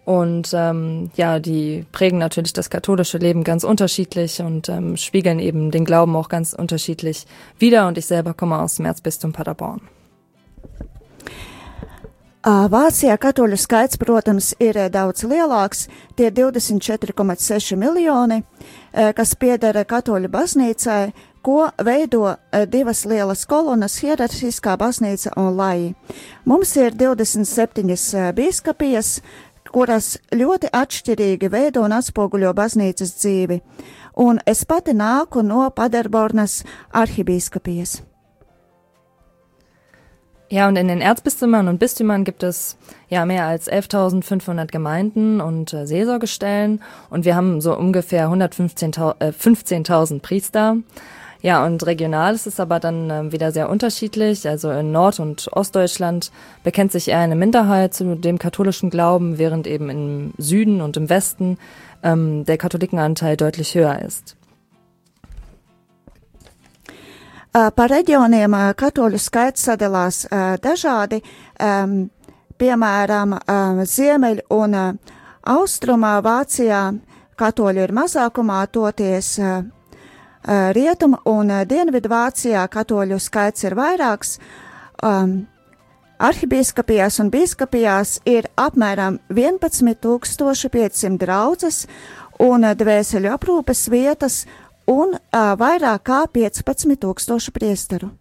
Und 0.03 0.51
ähm, 0.53 1.09
ja, 1.15 1.39
die 1.39 1.85
prägen 1.93 2.19
natürlich 2.19 2.51
das 2.51 2.69
katholische 2.69 3.17
Leben 3.17 3.45
ganz 3.45 3.63
unterschiedlich 3.63 4.41
und 4.41 4.67
ähm, 4.67 4.97
spiegeln 4.97 5.39
eben 5.39 5.71
den 5.71 5.85
Glauben 5.85 6.17
auch 6.17 6.27
ganz 6.27 6.51
unterschiedlich 6.51 7.27
wider. 7.57 7.87
Und 7.87 7.97
ich 7.97 8.05
selber 8.05 8.33
komme 8.33 8.59
aus 8.59 8.75
dem 8.75 8.85
Erzbistum 8.87 9.31
Paderborn. 9.31 9.79
Vācijā 12.45 13.15
katoļu 13.17 13.57
skaits, 13.57 13.97
protams, 13.97 14.51
ir 14.61 14.77
daudz 14.93 15.23
lielāks. 15.25 15.87
Tie 16.13 16.27
ir 16.29 16.35
24,6 16.37 17.73
miljoni, 17.73 18.43
kas 18.93 19.33
piedara 19.33 19.81
katoļu 19.81 20.29
baznīcai, 20.29 21.09
ko 21.41 21.71
veido 21.81 22.35
divas 22.69 23.01
lielas 23.09 23.47
kolonas- 23.49 23.97
hierarhiskā 24.03 24.77
baznīca 24.77 25.33
un 25.37 25.57
laji. 25.57 25.95
Mums 26.45 26.75
ir 26.77 26.91
27 26.91 28.31
bīskapijas, 28.37 29.21
kuras 29.73 30.17
ļoti 30.31 30.69
atšķirīgi 30.69 31.49
veido 31.49 31.81
un 31.81 31.97
atspoguļo 31.97 32.53
baznīcas 32.53 33.17
dzīvi, 33.17 33.61
un 34.17 34.39
es 34.45 34.63
pati 34.65 34.93
nāku 34.93 35.43
no 35.43 35.71
Paderbornas 35.71 36.63
arhibīskapijas. 36.93 38.01
Ja, 40.55 40.69
und 40.69 40.77
in 40.77 40.87
den 40.87 41.01
Erzbistümern 41.01 41.67
und 41.67 41.79
Bistümern 41.79 42.23
gibt 42.23 42.41
es 42.41 42.77
ja 43.09 43.25
mehr 43.25 43.45
als 43.45 43.69
11.500 43.69 44.67
Gemeinden 44.67 45.41
und 45.41 45.73
äh, 45.73 45.85
Seelsorgestellen 45.85 46.81
und 47.09 47.25
wir 47.25 47.35
haben 47.35 47.59
so 47.59 47.77
ungefähr 47.77 48.29
115.000 48.29 49.21
äh, 49.21 49.31
15 49.33 50.21
Priester. 50.21 50.77
Ja, 51.41 51.65
und 51.65 51.85
regional 51.85 52.33
ist 52.35 52.47
es 52.47 52.61
aber 52.61 52.79
dann 52.79 53.09
äh, 53.09 53.33
wieder 53.33 53.51
sehr 53.51 53.69
unterschiedlich. 53.69 54.47
Also 54.47 54.71
in 54.71 54.93
Nord- 54.93 55.19
und 55.19 55.49
Ostdeutschland 55.51 56.31
bekennt 56.63 56.93
sich 56.93 57.09
eher 57.09 57.19
eine 57.19 57.35
Minderheit 57.35 57.93
zu 57.93 58.15
dem 58.15 58.39
katholischen 58.39 58.89
Glauben, 58.89 59.37
während 59.37 59.67
eben 59.67 59.89
im 59.89 60.33
Süden 60.37 60.79
und 60.79 60.95
im 60.95 61.09
Westen 61.09 61.57
ähm, 62.01 62.45
der 62.45 62.57
Katholikenanteil 62.57 63.35
deutlich 63.35 63.75
höher 63.75 63.99
ist. 63.99 64.34
Par 67.55 67.87
reģioniem 67.87 68.51
katoļu 68.75 69.19
skaits 69.21 69.63
sadalās 69.69 70.25
dažādi. 70.59 71.21
Piemēram, 72.59 73.35
Ziemeļ 73.87 74.41
un 74.51 74.75
Austrumā 75.53 76.17
Vācijā 76.25 76.81
katoļu 77.39 77.85
ir 77.85 77.93
mazākumā, 77.95 78.57
toties 78.75 79.37
Rietum 80.75 81.15
un 81.31 81.53
Dienvidu 81.69 82.11
Vācijā 82.11 82.65
katoļu 82.75 83.21
skaits 83.23 83.63
ir 83.63 83.77
vairāks. 83.79 84.35
Arhibīskapijās 86.25 87.21
un 87.23 87.31
bīskapijās 87.31 88.17
ir 88.27 88.51
apmēram 88.59 89.21
11,500 89.31 91.17
draudzes 91.23 91.85
un 92.43 92.67
dvēseļu 92.67 93.31
aprūpes 93.31 93.87
vietas 93.91 94.43
un 94.85 95.15
uh, 95.15 95.55
vairāk 95.59 96.05
kā 96.05 96.25
15,000 96.33 97.51
priesteru. 97.53 98.11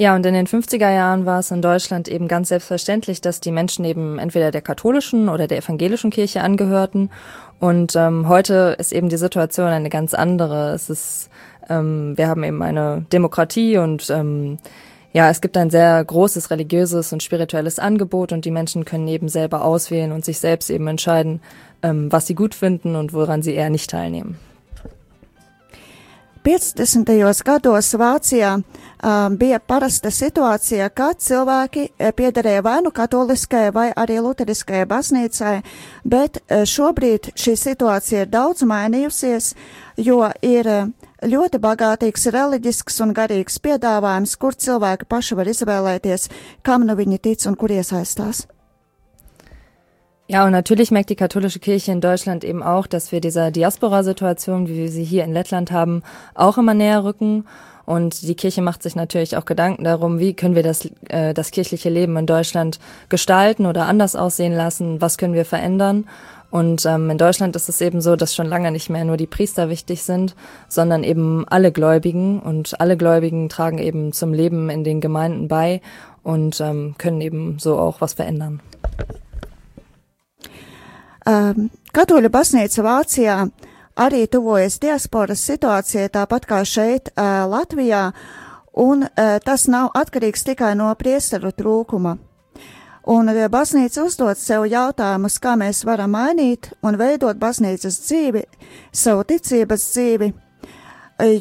Ja, 0.00 0.14
und 0.14 0.24
in 0.24 0.34
den 0.34 0.46
50er 0.46 0.92
Jahren 0.92 1.26
war 1.26 1.40
es 1.40 1.50
in 1.50 1.60
Deutschland 1.60 2.06
eben 2.06 2.28
ganz 2.28 2.50
selbstverständlich, 2.50 3.20
dass 3.20 3.40
die 3.40 3.50
Menschen 3.50 3.84
eben 3.84 4.20
entweder 4.20 4.52
der 4.52 4.62
katholischen 4.62 5.28
oder 5.28 5.48
der 5.48 5.58
evangelischen 5.58 6.12
Kirche 6.12 6.40
angehörten. 6.40 7.10
Und 7.58 7.96
ähm, 7.96 8.28
heute 8.28 8.76
ist 8.78 8.92
eben 8.92 9.08
die 9.08 9.16
Situation 9.16 9.66
eine 9.66 9.90
ganz 9.90 10.14
andere. 10.14 10.72
Es 10.72 10.88
ist, 10.88 11.30
ähm, 11.68 12.16
wir 12.16 12.28
haben 12.28 12.44
eben 12.44 12.62
eine 12.62 13.06
Demokratie 13.12 13.78
und 13.78 14.08
ähm, 14.10 14.58
ja, 15.12 15.30
es 15.30 15.40
gibt 15.40 15.56
ein 15.56 15.70
sehr 15.70 16.04
großes 16.04 16.50
religiöses 16.50 17.12
und 17.12 17.22
spirituelles 17.22 17.78
Angebot 17.78 18.32
und 18.32 18.44
die 18.44 18.50
Menschen 18.50 18.84
können 18.84 19.08
eben 19.08 19.28
selber 19.28 19.64
auswählen 19.64 20.12
und 20.12 20.24
sich 20.24 20.38
selbst 20.38 20.70
eben 20.70 20.86
entscheiden, 20.86 21.40
ähm, 21.82 22.12
was 22.12 22.26
sie 22.26 22.34
gut 22.34 22.54
finden 22.54 22.96
und 22.96 23.12
woran 23.12 23.42
sie 23.42 23.54
eher 23.54 23.70
nicht 23.70 23.90
teilnehmen. 23.90 24.38
50. 26.48 27.44
gados 27.44 27.92
Vācijā 27.92 28.54
um, 28.56 29.34
bija 29.36 29.58
parasta 29.60 30.08
situācija, 30.08 30.86
ka 30.88 31.10
cilvēki 31.12 31.90
piederēja 32.16 32.62
vai 32.64 32.78
nu 32.80 32.92
katoliskajai 32.94 33.72
vai 33.74 33.88
arī 33.92 34.16
luteriskajai 34.24 34.86
baznīcai, 34.88 35.58
bet 36.08 36.40
šobrīd 36.48 37.34
šī 37.36 37.52
situācija 37.52 38.24
ir 38.24 38.32
daudz 38.32 38.64
mainījusies, 38.64 39.50
jo 40.00 40.22
ir 40.40 40.70
ļoti 41.22 41.58
bagātīgs 41.58 42.28
reliģisks 42.34 43.00
un 43.02 43.14
garīgs 43.14 43.58
piedāvājums, 43.62 44.36
kur 44.38 44.54
cilvēki 44.54 45.08
paši 45.08 45.38
var 45.38 45.50
izvēlēties, 45.50 46.28
kam 46.62 46.86
nu 46.86 46.94
viņi 46.98 47.18
tic 47.18 47.46
un 47.46 47.56
kur 47.58 47.74
iesaistās. 47.74 48.46
Ja, 50.30 50.44
und 50.44 50.52
natürlich 50.52 50.90
merkt 50.90 51.08
die 51.08 51.16
katholische 51.16 51.58
Kirche 51.58 51.90
in 51.90 52.02
Deutschland 52.02 52.44
eben 52.44 52.62
auch, 52.62 52.86
dass 52.86 53.12
wir 53.12 53.22
dieser 53.22 53.50
Diaspora-Situation, 53.50 54.68
wie 54.68 54.76
wir 54.76 54.90
sie 54.90 55.02
hier 55.02 55.24
in 55.24 55.32
Lettland 55.32 55.72
haben, 55.72 56.02
auch 56.34 56.58
immer 56.58 56.74
näher 56.74 57.02
rücken. 57.02 57.46
Und 57.86 58.20
die 58.28 58.34
Kirche 58.34 58.60
macht 58.60 58.82
sich 58.82 58.94
natürlich 58.94 59.38
auch 59.38 59.46
Gedanken 59.46 59.84
darum, 59.84 60.18
wie 60.18 60.34
können 60.34 60.54
wir 60.54 60.62
das, 60.62 60.90
äh, 61.08 61.32
das 61.32 61.50
kirchliche 61.50 61.88
Leben 61.88 62.14
in 62.18 62.26
Deutschland 62.26 62.78
gestalten 63.08 63.64
oder 63.64 63.86
anders 63.86 64.14
aussehen 64.14 64.52
lassen, 64.52 65.00
was 65.00 65.16
können 65.16 65.32
wir 65.32 65.46
verändern. 65.46 66.04
Und 66.50 66.86
ähm, 66.86 67.10
in 67.10 67.18
Deutschland 67.18 67.56
ist 67.56 67.68
es 67.68 67.80
eben 67.80 68.00
so, 68.00 68.16
dass 68.16 68.34
schon 68.34 68.46
lange 68.46 68.72
nicht 68.72 68.88
mehr 68.88 69.04
nur 69.04 69.16
die 69.16 69.26
Priester 69.26 69.68
wichtig 69.68 70.02
sind, 70.02 70.34
sondern 70.68 71.04
eben 71.04 71.46
alle 71.48 71.72
Gläubigen. 71.72 72.40
Und 72.40 72.80
alle 72.80 72.96
Gläubigen 72.96 73.48
tragen 73.48 73.78
eben 73.78 74.12
zum 74.12 74.32
Leben 74.32 74.70
in 74.70 74.82
den 74.82 75.00
Gemeinden 75.00 75.48
bei 75.48 75.82
und 76.22 76.60
ähm, 76.60 76.94
können 76.96 77.20
eben 77.20 77.58
so 77.58 77.78
auch 77.78 78.00
was 78.00 78.14
verändern. 78.14 78.60
Um, 81.28 81.68
Katoļu 81.92 82.30
baznīca 82.32 82.80
Vācijā 82.86 83.34
arī 84.00 84.22
tuvojas 84.32 84.78
diasporas 84.80 85.42
situācijai, 85.44 86.06
tāpat 86.14 86.46
kā 86.48 86.62
šeit, 86.64 87.10
Latvijā, 87.52 88.06
un 88.72 89.04
tas 89.44 89.66
nav 89.68 89.90
atkarīgs 89.98 90.46
tikai 90.46 90.72
no 90.78 90.88
priesteru 90.96 91.52
trūkuma. 91.52 92.14
Un 93.08 93.30
uh, 93.32 93.46
baznīca 93.48 94.04
uzdod 94.04 94.36
sev 94.36 94.66
jautājumus, 94.68 95.38
kā 95.40 95.54
mēs 95.56 95.80
varam 95.88 96.12
mainīt 96.12 96.70
un 96.84 96.98
veidot 97.00 97.38
baznīcas 97.40 97.96
dzīvi, 98.04 98.44
savu 98.92 99.24
ticības 99.28 99.86
dzīvi, 99.94 100.28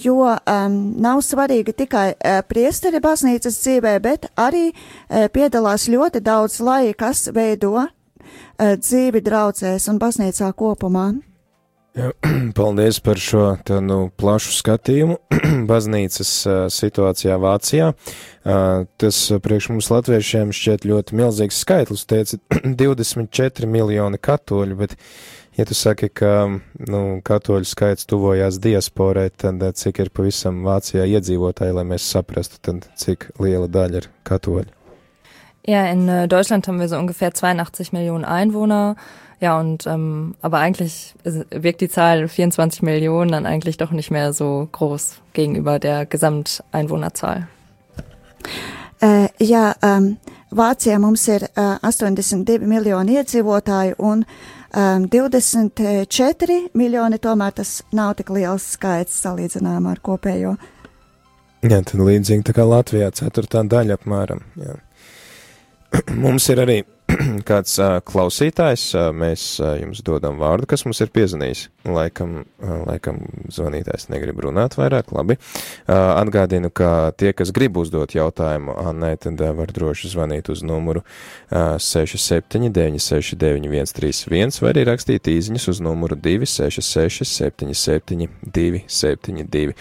jo 0.04 0.24
um, 0.24 0.78
nav 1.04 1.20
svarīgi 1.28 1.76
tikai 1.84 2.08
uh, 2.16 2.40
priesteri 2.48 3.04
baznīcas 3.04 3.60
dzīvē, 3.60 3.98
bet 4.00 4.32
arī 4.40 4.70
uh, 4.72 5.28
piedalās 5.34 5.90
ļoti 5.92 6.24
daudz 6.24 6.62
lai, 6.64 6.94
kas 6.98 7.28
veido 7.36 7.88
dzīvi 8.58 9.22
draudzēs 9.24 9.86
un 9.92 10.00
baznīcā 10.02 10.50
kopumā. 10.58 11.12
Paldies 12.58 13.00
par 13.02 13.20
šo 13.22 13.44
tā, 13.66 13.80
nu, 13.82 14.08
plašu 14.20 14.54
skatījumu 14.58 15.18
baznīcas 15.72 16.34
situācijā 16.74 17.38
Vācijā. 17.42 17.92
Tas 18.44 19.22
priekš 19.44 19.72
mums 19.74 19.90
latviešiem 19.92 20.54
šķiet 20.56 20.86
ļoti 20.88 21.18
milzīgs 21.18 21.64
skaitlis. 21.64 22.06
Teici, 22.10 22.40
24 22.84 23.70
miljoni 23.72 24.22
katoļu, 24.22 24.78
bet, 24.84 24.96
ja 25.58 25.66
tu 25.68 25.78
saki, 25.78 26.12
ka 26.14 26.34
nu, 26.88 27.04
katoļu 27.26 27.68
skaits 27.68 28.10
tuvojās 28.10 28.62
diasporai, 28.64 29.30
tad 29.34 29.66
cik 29.82 30.06
ir 30.06 30.14
pavisam 30.14 30.62
Vācijā 30.68 31.08
iedzīvotāji, 31.18 31.78
lai 31.80 31.88
mēs 31.96 32.10
saprastu, 32.14 32.62
tad 32.62 32.90
cik 33.00 33.32
liela 33.42 33.70
daļa 33.72 34.04
ir 34.04 34.12
katoļu? 34.28 34.74
Ja, 35.68 35.90
in 35.92 36.08
Deutschland 36.30 36.66
haben 36.68 36.80
wir 36.80 36.88
so 36.88 36.98
ungefähr 36.98 37.34
82 37.34 37.92
Millionen 37.92 38.24
Einwohner. 38.24 38.96
Ja, 39.40 39.60
und 39.60 39.86
ähm, 39.86 40.36
aber 40.42 40.58
eigentlich 40.58 41.14
wirkt 41.24 41.82
die 41.82 41.90
Zahl 41.90 42.28
24 42.28 42.82
Millionen 42.82 43.32
dann 43.32 43.46
eigentlich 43.46 43.78
doch 43.78 43.92
nicht 43.92 44.10
mehr 44.10 44.34
so 44.34 44.68
groß 44.72 45.18
gegenüber 45.34 45.78
der 45.78 46.06
Gesamteinwohnerzahl. 46.08 47.48
Uh, 49.00 49.28
jā, 49.38 49.76
um, 49.86 50.18
Vācijā 50.50 50.98
mums 50.98 51.28
ir 51.28 51.44
uh, 51.54 51.78
82 51.86 52.64
miljoni 52.66 53.20
iedzīvotāji 53.20 53.94
un 54.02 54.24
um, 54.74 55.06
24 55.06 56.58
miljoni, 56.74 57.20
tomēr 57.22 57.54
tas 57.60 57.84
nav 57.94 58.16
tik 58.18 58.32
liels 58.34 58.66
skaits 58.74 59.20
salīdzinājumā 59.22 59.94
ar 59.94 60.02
kopējo. 60.02 60.56
Jā, 61.62 61.78
tad 61.78 61.94
līdzīgi 62.02 62.48
tā 62.50 62.58
kā 62.58 62.66
Latvijā 62.66 63.12
ceturtā 63.14 63.62
daļa 63.70 64.00
apmēram. 64.00 64.42
Jā. 64.66 64.80
Mums 66.24 66.50
ir 66.50 66.64
arī 66.66 66.82
kāds 67.50 67.78
uh, 67.82 67.98
klausītājs, 68.06 68.84
uh, 68.96 69.10
mēs 69.16 69.46
uh, 69.62 69.76
jums 69.82 70.04
dodam 70.06 70.40
vārdu, 70.42 70.68
kas 70.70 70.86
mums 70.88 71.02
ir 71.04 71.12
piezvanījis. 71.16 71.68
Laikam, 71.88 72.42
uh, 72.62 72.74
laikam 72.88 73.22
zvanītājs 73.54 74.10
negrib 74.12 74.42
runāt 74.44 74.78
vairāk, 74.78 75.12
labi. 75.16 75.38
Uh, 75.38 75.96
atgādinu, 76.18 76.72
ka 76.74 77.12
tie, 77.18 77.32
kas 77.38 77.54
grib 77.56 77.80
uzdot 77.80 78.16
jautājumu 78.18 78.76
Annai, 78.82 79.16
tad 79.22 79.42
uh, 79.42 79.54
var 79.58 79.72
droši 79.74 80.12
zvanīt 80.14 80.52
uz 80.54 80.64
numuru 80.68 81.04
uh, 81.04 81.78
679 81.82 83.02
691 83.04 83.88
131 83.88 84.62
vai 84.62 84.74
arī 84.74 84.86
rakstīt 84.88 85.30
īziņas 85.32 85.68
uz 85.72 85.82
numuru 85.84 86.18
266 86.20 87.28
77 87.28 88.28
272. 88.54 89.74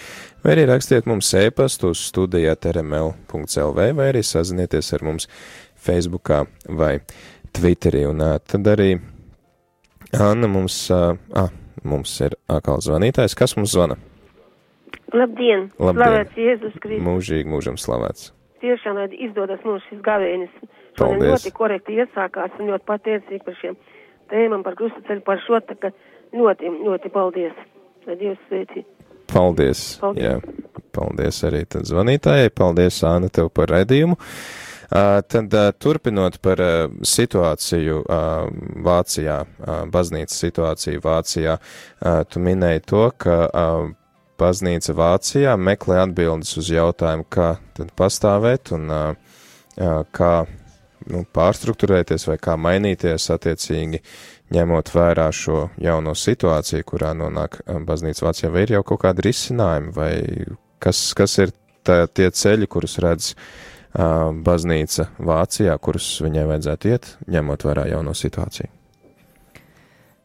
Vai 0.47 0.53
arī 0.55 0.63
rakstiet 0.63 1.03
mums 1.11 1.27
e-pastu 1.35 1.89
uz 1.91 1.99
studijāt 2.07 2.63
rml.lv 2.69 3.87
vai 3.97 4.05
arī 4.13 4.21
sazinieties 4.23 4.93
ar 4.95 5.01
mums 5.03 5.27
Facebookā 5.75 6.37
vai 6.71 7.01
Twitterī. 7.51 8.05
Un 8.07 8.23
tad 8.47 8.69
arī 8.71 8.93
Anna 10.15 10.47
mums, 10.47 10.77
ah, 10.87 11.51
mums 11.83 12.15
ir 12.23 12.37
atkal 12.47 12.79
zvanītājs. 12.79 13.35
Kas 13.35 13.57
mums 13.59 13.75
zvana? 13.75 13.99
Labdien! 15.11 15.67
Labdien. 15.83 15.99
Slavēts 15.99 16.39
Jēzus 16.39 16.79
Kristus! 16.79 17.05
Mūžīgi 17.11 17.51
mūžam 17.51 17.75
slavēts. 17.75 18.31
Tiešām, 18.63 19.03
lai 19.03 19.11
izdodas 19.27 19.59
mums 19.67 19.83
šis 19.91 19.99
gavēnis. 20.07 20.53
Šodien 20.95 21.27
ļoti 21.27 21.57
korekti 21.59 21.99
iesākās 21.99 22.55
un 22.55 22.71
ļoti 22.71 22.87
pateicīgi 22.87 23.43
par 23.43 23.59
šiem 23.59 23.75
tēmām, 24.31 24.63
par 24.63 24.79
krustaceļu, 24.79 25.27
par 25.27 25.43
šo, 25.43 25.59
tā 25.67 25.75
ka 25.75 25.91
ļoti, 26.31 26.71
ļoti 26.87 27.11
paldies. 27.11 27.65
Lai 28.07 28.15
Dievs 28.15 28.39
sveicī. 28.47 28.87
Paldies. 29.37 29.81
Paldies. 30.01 30.23
Jā, 30.23 30.83
paldies 30.97 31.41
arī 31.47 31.65
tad 31.69 31.85
zvanītājai. 31.89 32.53
Paldies, 32.57 33.01
Āna, 33.05 33.29
tev 33.33 33.51
par 33.53 33.71
redzījumu. 33.73 34.17
Uh, 34.87 35.19
tad 35.27 35.51
uh, 35.51 35.73
turpinot 35.75 36.37
par 36.39 36.61
uh, 36.63 36.75
situāciju 37.03 38.05
Vācijā, 38.87 39.37
baznīcas 39.91 40.37
situāciju 40.45 41.01
Vācijā, 41.03 41.57
tu 42.31 42.39
minēji 42.43 42.83
to, 42.87 43.01
ka 43.19 43.35
baznīca 44.39 44.95
Vācijā 44.95 45.57
meklē 45.59 45.99
atbildes 46.05 46.53
uz 46.61 46.71
jautājumu, 46.71 47.27
kā 47.27 47.49
tad 47.75 47.91
pastāvēt 47.99 48.71
un 48.77 48.87
kā 50.15 50.31
nu, 51.11 51.23
pārstruktūrēties 51.35 52.27
vai 52.29 52.37
kā 52.41 52.55
mainīties 52.59 53.27
attiecīgi, 53.35 54.01
ņemot 54.53 54.91
vērā 54.95 55.27
šo 55.35 55.67
jauno 55.81 56.15
situāciju, 56.17 56.85
kurā 56.87 57.13
nonāk 57.17 57.59
uh, 57.63 57.81
baznīca 57.83 58.27
Vācijā, 58.29 58.51
vai 58.53 58.65
ir 58.67 58.77
jau 58.77 58.83
kaut 58.87 59.03
kādi 59.05 59.27
risinājumi, 59.27 59.93
vai 59.95 60.11
kas, 60.83 61.01
kas 61.17 61.37
ir 61.43 61.53
tā, 61.87 62.05
tie 62.07 62.29
ceļi, 62.31 62.69
kurus 62.71 62.97
redz 63.03 63.33
uh, 63.33 64.31
baznīca 64.31 65.09
Vācijā, 65.19 65.77
kurus 65.79 66.09
viņai 66.23 66.47
vajadzētu 66.53 66.91
iet, 66.93 67.13
ņemot 67.27 67.67
vērā 67.67 67.87
jauno 67.91 68.15
situāciju. 68.17 68.73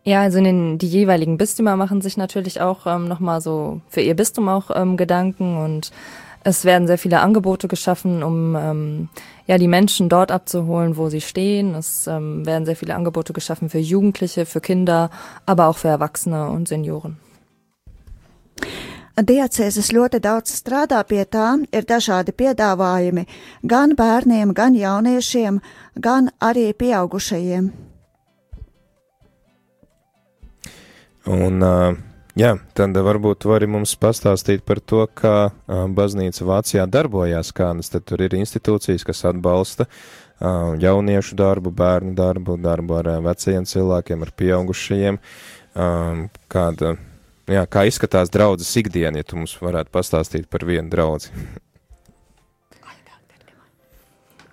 Ja, 0.05 0.23
also 0.23 0.41
den, 0.43 0.79
die 0.79 0.89
jeweiligen 0.89 1.39
Bistümer 1.39 1.77
machen 1.77 2.01
sich 2.03 2.17
natürlich 2.17 2.61
auch 2.61 2.87
ähm, 2.87 3.07
nochmal 3.07 3.41
so 3.41 3.81
für 3.89 4.01
ihr 4.01 4.17
Bistum 4.17 4.49
auch 4.49 4.71
ähm, 4.75 4.97
Gedanken 4.97 5.57
und 5.57 5.93
es 6.45 6.65
werden 6.65 6.87
sehr 6.87 6.99
viele 6.99 7.21
Angebote 7.21 7.69
geschaffen, 7.69 8.23
um 8.23 8.57
ähm, 8.57 9.09
ja 9.47 9.59
die 9.59 9.69
Menschen 9.69 10.09
dort 10.09 10.31
abzuholen, 10.31 10.97
wo 10.97 11.09
sie 11.09 11.21
stehen. 11.21 11.75
Es 11.75 12.07
ähm, 12.07 12.45
werden 12.47 12.65
sehr 12.65 12.77
viele 12.77 12.95
Angebote 12.95 13.33
geschaffen 13.33 13.69
für 13.71 13.79
Jugendliche, 13.79 14.47
für 14.47 14.61
Kinder, 14.61 15.11
aber 15.47 15.69
auch 15.69 15.79
für 15.79 15.89
Erwachsene 15.89 16.49
und 16.51 16.69
Senioren. 16.69 17.19
Diecēzes 19.13 19.91
ļoti 19.93 20.23
daudz 20.25 20.55
strādā 20.57 21.03
pie 21.05 21.27
tā, 21.29 21.61
ir 21.69 21.85
dažādi 21.85 22.33
piedāvājumi 22.33 23.27
gan 23.69 23.93
bērniem, 23.93 24.55
gan 24.57 24.75
jauniešiem, 24.75 25.61
gan 26.01 26.31
arī 26.41 26.73
pieaugušajiem. 26.73 27.69
Un, 31.29 31.63
uh, 31.63 31.93
jā, 32.39 32.57
tad 32.77 32.97
varbūt 32.97 33.47
vari 33.49 33.69
mums 33.71 33.95
pastāstīt 34.01 34.65
par 34.69 34.81
to, 34.81 35.05
kā 35.07 35.53
baznīca 35.69 36.47
Vācijā 36.49 36.87
darbojās, 36.91 37.53
kādas 37.57 37.93
tad 37.93 38.07
tur 38.09 38.25
ir 38.25 38.37
institūcijas, 38.39 39.07
kas 39.09 39.25
atbalsta 39.33 39.89
jauniešu 40.83 41.39
darbu, 41.39 41.71
bērnu 41.71 42.15
darbu, 42.19 42.59
darbu 42.61 42.99
ar 42.99 43.11
vecajiem 43.23 43.67
cilvēkiem, 43.69 44.23
ar 44.27 44.33
pieaugušajiem, 44.37 45.21
kāda, 46.53 46.97
jā, 47.51 47.67
kā 47.71 47.85
izskatās 47.89 48.33
draudzes 48.33 48.73
ikdiena, 48.83 49.23
ja 49.23 49.29
tu 49.29 49.39
mums 49.39 49.55
varētu 49.63 49.95
pastāstīt 49.95 50.51
par 50.51 50.67
vienu 50.69 50.91
draudzi. 50.93 51.31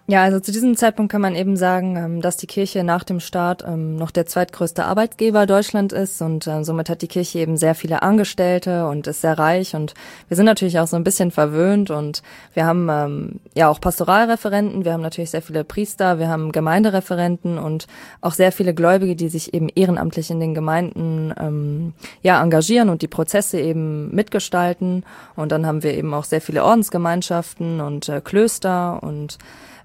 Ja, 0.10 0.24
also 0.24 0.40
zu 0.40 0.52
diesem 0.52 0.76
Zeitpunkt 0.76 1.12
kann 1.12 1.22
man 1.22 1.36
eben 1.36 1.56
sagen, 1.56 1.96
ähm, 1.96 2.22
dass 2.22 2.36
die 2.36 2.48
Kirche 2.48 2.84
nach 2.84 3.04
dem 3.04 3.20
Staat 3.20 3.64
ähm, 3.64 3.96
noch 3.96 4.10
der 4.10 4.26
zweitgrößte 4.26 4.84
Arbeitgeber 4.84 5.46
Deutschland 5.46 5.94
ist 5.94 6.20
und 6.24 6.48
äh, 6.48 6.64
somit 6.64 6.90
hat 6.90 7.04
die 7.04 7.08
Kirche 7.08 7.38
eben 7.38 7.58
sehr 7.58 7.76
viele 7.76 8.02
Angestellte 8.02 8.88
und 8.88 9.06
ist 9.06 9.22
sehr 9.22 9.38
reich 9.38 9.76
und 9.76 9.94
wir 10.28 10.36
sind 10.36 10.48
natürlich 10.48 10.80
auch 10.80 10.88
so 10.88 10.96
ein 10.96 11.04
bisschen 11.04 11.30
verwöhnt 11.30 11.92
und 11.92 12.24
wir 12.56 12.66
haben 12.66 12.90
ähm, 12.90 13.40
ja 13.54 13.70
auch 13.70 13.80
Pastoralreferenten, 13.80 14.84
wir 14.84 14.94
haben 14.94 15.04
natürlich 15.04 15.30
sehr 15.30 15.44
viele 15.44 15.64
Priester, 15.64 16.18
wir 16.18 16.28
haben 16.28 16.52
Gemeindereferenten 16.52 17.60
und 17.60 17.86
auch 18.20 18.34
sehr 18.34 18.52
viele 18.52 18.74
Gläubige, 18.74 19.16
die 19.16 19.30
sich 19.30 19.54
eben 19.54 19.70
ehrenamtlich 19.70 20.32
in 20.32 20.40
den 20.40 20.56
Gemeinden 20.56 21.94
ja 22.24 22.42
engagieren 22.42 22.90
und 22.90 23.04
die 23.04 23.08
Prozesse 23.08 23.60
eben 23.60 24.10
mitgestalten 24.16 25.04
und 25.36 25.52
dann 25.52 25.68
haben 25.68 25.84
wir 25.84 25.94
eben 25.94 26.16
auch 26.16 26.24
sehr 26.24 26.42
viele 26.42 26.64
Ordensgemeinschaften 26.64 27.80
und 27.80 28.10
äh, 28.10 28.22
Klöster 28.22 29.04
und 29.04 29.38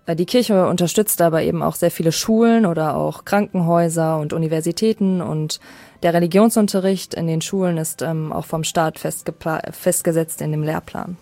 die 0.06 0.26
Kirche 0.26 0.68
unterstützt 0.68 1.22
aber 1.22 1.42
eben 1.42 1.62
auch 1.62 1.76
sehr 1.76 1.90
viele 1.90 2.12
Schulen 2.12 2.66
oder 2.66 2.96
auch 2.96 3.24
Krankenhäuser 3.24 4.18
und 4.18 4.34
Universitäten 4.34 5.22
und 5.22 5.60
der 6.02 6.12
Religionsunterricht 6.12 7.14
in 7.14 7.26
den 7.26 7.40
Schulen 7.40 7.78
ist 7.78 8.02
ähm, 8.02 8.30
auch 8.30 8.44
vom 8.44 8.64
Staat 8.64 8.98
festgesetzt 8.98 10.42
in 10.42 10.52
dem 10.52 10.62
Lehrplan. 10.62 11.16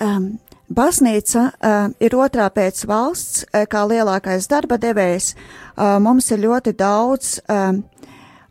Um, 0.00 0.38
Baznīca 0.72 1.50
uh, 1.60 1.90
ir 2.00 2.14
otrā 2.16 2.46
pēc 2.48 2.86
valsts, 2.88 3.42
uh, 3.52 3.66
kā 3.68 3.82
lielākais 3.90 4.48
darba 4.48 4.78
devējs. 4.80 5.34
Uh, 5.76 5.98
mums 6.00 6.30
ir 6.32 6.40
ļoti 6.46 6.72
daudz 6.78 7.42
uh, 7.44 7.76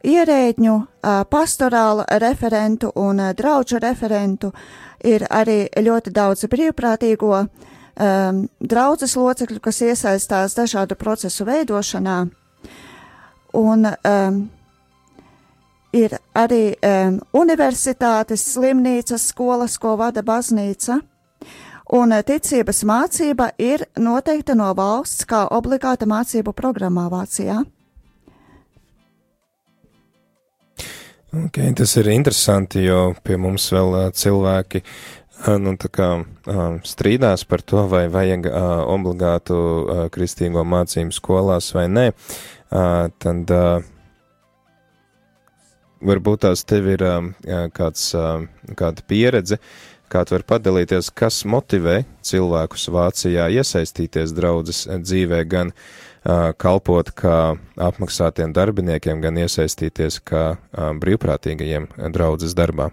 ierēģņu, 0.05 0.75
uh, 0.77 1.23
pastorāla 1.31 2.05
referentu 2.21 2.91
un 2.95 3.19
uh, 3.19 3.33
draugu 3.33 3.81
referentu. 3.81 4.51
Uh, 4.53 4.90
ir 5.03 5.25
arī 5.29 5.65
ļoti 5.77 6.13
daudz 6.13 6.45
brīvprātīgo 6.51 7.33
um, 7.41 8.45
draudzes 8.59 9.15
locekļu, 9.17 9.59
kas 9.63 9.81
iesaistās 9.85 10.55
dažādu 10.57 10.97
procesu 10.99 11.45
veidošanā. 11.47 12.17
Un 13.57 13.87
um, 13.87 14.41
ir 15.93 16.15
arī 16.37 16.63
um, 16.75 17.19
universitātes, 17.35 18.45
slimnīcas, 18.53 19.27
skolas, 19.33 19.77
ko 19.81 19.97
vada 19.99 20.23
baznīca. 20.23 21.01
Un 21.91 22.15
ticības 22.23 22.85
mācība 22.87 23.49
ir 23.59 23.83
noteikta 23.99 24.55
no 24.55 24.69
valsts 24.77 25.25
kā 25.27 25.43
obligāta 25.51 26.07
mācību 26.07 26.53
programmā 26.55 27.09
Vācijā. 27.11 27.59
Okay, 31.31 31.69
tas 31.71 31.93
ir 31.95 32.09
interesanti, 32.11 32.81
jo 32.83 33.13
pie 33.23 33.37
mums 33.39 33.69
vēl 33.71 33.93
uh, 33.95 34.07
cilvēki 34.11 34.81
nu, 35.63 35.71
kā, 35.79 36.07
uh, 36.27 36.73
strīdās 36.83 37.45
par 37.47 37.63
to, 37.63 37.85
vai 37.87 38.01
vajag 38.11 38.49
uh, 38.49 38.81
obligātu 38.91 39.55
uh, 39.55 40.01
kristīgo 40.11 40.65
mācību 40.67 41.15
skolās 41.15 41.71
vai 41.71 41.85
nē. 41.87 42.03
Uh, 42.11 43.07
tad 43.15 43.55
uh, 43.55 43.79
varbūt 46.03 46.43
tās 46.49 46.65
tev 46.67 46.91
ir 46.97 47.07
uh, 47.07 47.31
kāds, 47.79 48.09
uh, 48.11 48.43
kāda 48.75 49.07
pieredze, 49.07 49.61
kā 50.11 50.27
tu 50.27 50.35
vari 50.35 50.49
padalīties, 50.51 51.13
kas 51.15 51.45
motivē 51.47 52.01
cilvēkus 52.27 52.91
Vācijā 52.91 53.47
iesaistīties 53.55 54.35
draudzes 54.35 54.83
dzīvē 54.99 55.45
gan 55.47 55.71
uh, 55.71 55.89
kalpot 56.23 57.11
kā 57.17 57.57
apmaksātiem 57.81 58.53
darbiniekiem, 58.53 59.21
gan 59.21 59.37
iesaistīties 59.41 60.21
kā 60.21 60.55
brīvprātīgajiem 60.73 61.87
draudzes 62.13 62.53
darbā. 62.57 62.91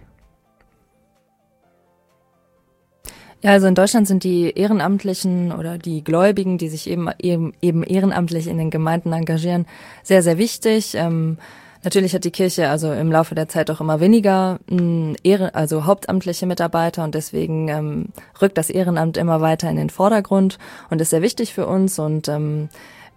Ja, 3.40 3.52
also 3.52 3.68
in 3.68 3.76
Deutschland 3.76 4.08
sind 4.08 4.24
die 4.24 4.50
Ehrenamtlichen 4.50 5.52
oder 5.52 5.78
die 5.78 6.02
Gläubigen, 6.02 6.58
die 6.58 6.68
sich 6.68 6.90
eben, 6.90 7.08
eben, 7.20 7.52
eben 7.62 7.84
ehrenamtlich 7.84 8.48
in 8.48 8.58
den 8.58 8.70
Gemeinden 8.70 9.12
engagieren, 9.12 9.66
sehr, 10.02 10.24
sehr 10.24 10.38
wichtig. 10.38 10.96
Ähm, 10.96 11.38
natürlich 11.84 12.14
hat 12.14 12.24
die 12.24 12.32
Kirche 12.32 12.68
also 12.68 12.92
im 12.92 13.12
Laufe 13.12 13.36
der 13.36 13.48
Zeit 13.48 13.70
auch 13.70 13.80
immer 13.80 14.00
weniger 14.00 14.58
mh, 14.68 15.18
Ehre, 15.22 15.54
also 15.54 15.86
hauptamtliche 15.86 16.46
Mitarbeiter 16.46 17.04
und 17.04 17.14
deswegen 17.14 17.68
ähm, 17.68 18.06
rückt 18.42 18.58
das 18.58 18.70
Ehrenamt 18.70 19.16
immer 19.16 19.40
weiter 19.40 19.70
in 19.70 19.76
den 19.76 19.90
Vordergrund 19.90 20.58
und 20.90 21.00
ist 21.00 21.10
sehr 21.10 21.22
wichtig 21.22 21.54
für 21.54 21.68
uns 21.68 22.00
und 22.00 22.26
ähm, 22.26 22.68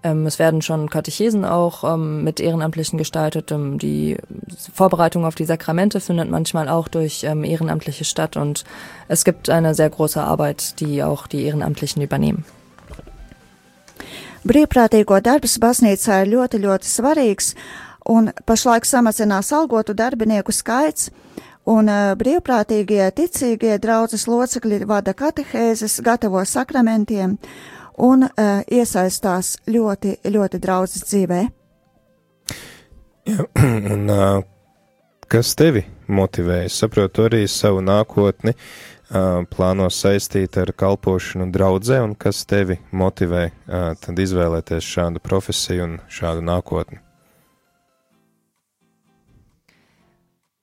ähm, 0.03 0.25
es 0.25 0.39
werden 0.39 0.61
schon 0.61 0.89
Katechesen 0.89 1.45
auch 1.45 1.83
ähm, 1.83 2.23
mit 2.23 2.39
Ehrenamtlichen 2.39 2.97
gestaltet. 2.97 3.51
Ähm, 3.51 3.77
die 3.77 4.17
Vorbereitung 4.73 5.25
auf 5.25 5.35
die 5.35 5.45
Sakramente 5.45 5.99
findet 5.99 6.29
manchmal 6.29 6.69
auch 6.69 6.87
durch 6.87 7.23
ähm, 7.23 7.43
Ehrenamtliche 7.43 8.03
statt 8.03 8.37
und 8.37 8.63
es 9.07 9.23
gibt 9.23 9.49
eine 9.49 9.75
sehr 9.75 9.89
große 9.89 10.21
Arbeit, 10.21 10.79
die 10.79 11.03
auch 11.03 11.27
die 11.27 11.43
Ehrenamtlichen 11.43 12.01
übernehmen. 12.01 12.45
Brīvprātīgo 14.41 15.19
darbs 15.21 15.59
baznīcā 15.61 16.23
ir 16.23 16.31
ļoti, 16.31 16.57
ļoti 16.63 16.89
svarīgs, 16.89 17.51
un 18.09 18.31
pašlaik 18.49 18.87
samazinās 18.89 19.51
algotu 19.53 19.93
darbinieku 19.93 20.49
skaits, 20.49 21.11
un 21.69 21.85
uh, 21.85 22.15
brīvprātīgie 22.17 23.11
ticīgie 23.13 23.77
draudzes 23.77 24.25
locekļi 24.25 24.81
vada 24.89 25.13
katehēzes, 25.13 25.99
gatavo 26.01 26.41
sakramentiem, 26.41 27.37
un 27.97 28.27
uh, 28.27 28.61
iesaistās 28.71 29.57
ļoti, 29.67 30.17
ļoti 30.31 30.61
draudzes 30.61 31.05
dzīvē. 31.09 31.43
Jā, 33.31 33.45
un 33.95 34.09
uh, 34.09 34.41
Kas 35.31 35.53
tevi 35.55 35.85
motivē? 36.11 36.65
Es 36.67 36.75
saprotu 36.81 37.23
arī 37.23 37.45
savu 37.47 37.79
nākotni, 37.87 38.51
plāno 39.53 39.85
saistīt 39.87 40.57
ar 40.59 40.73
kalpošanu 40.75 41.47
draudzē, 41.55 42.01
un 42.03 42.17
kas 42.19 42.41
tevi 42.43 42.75
motivē 42.91 43.45
tad 44.03 44.19
izvēlēties 44.19 44.89
šādu 44.97 45.23
profesiju 45.23 45.85
un 45.87 45.95
šādu 46.11 46.43
nākotni? 46.49 46.99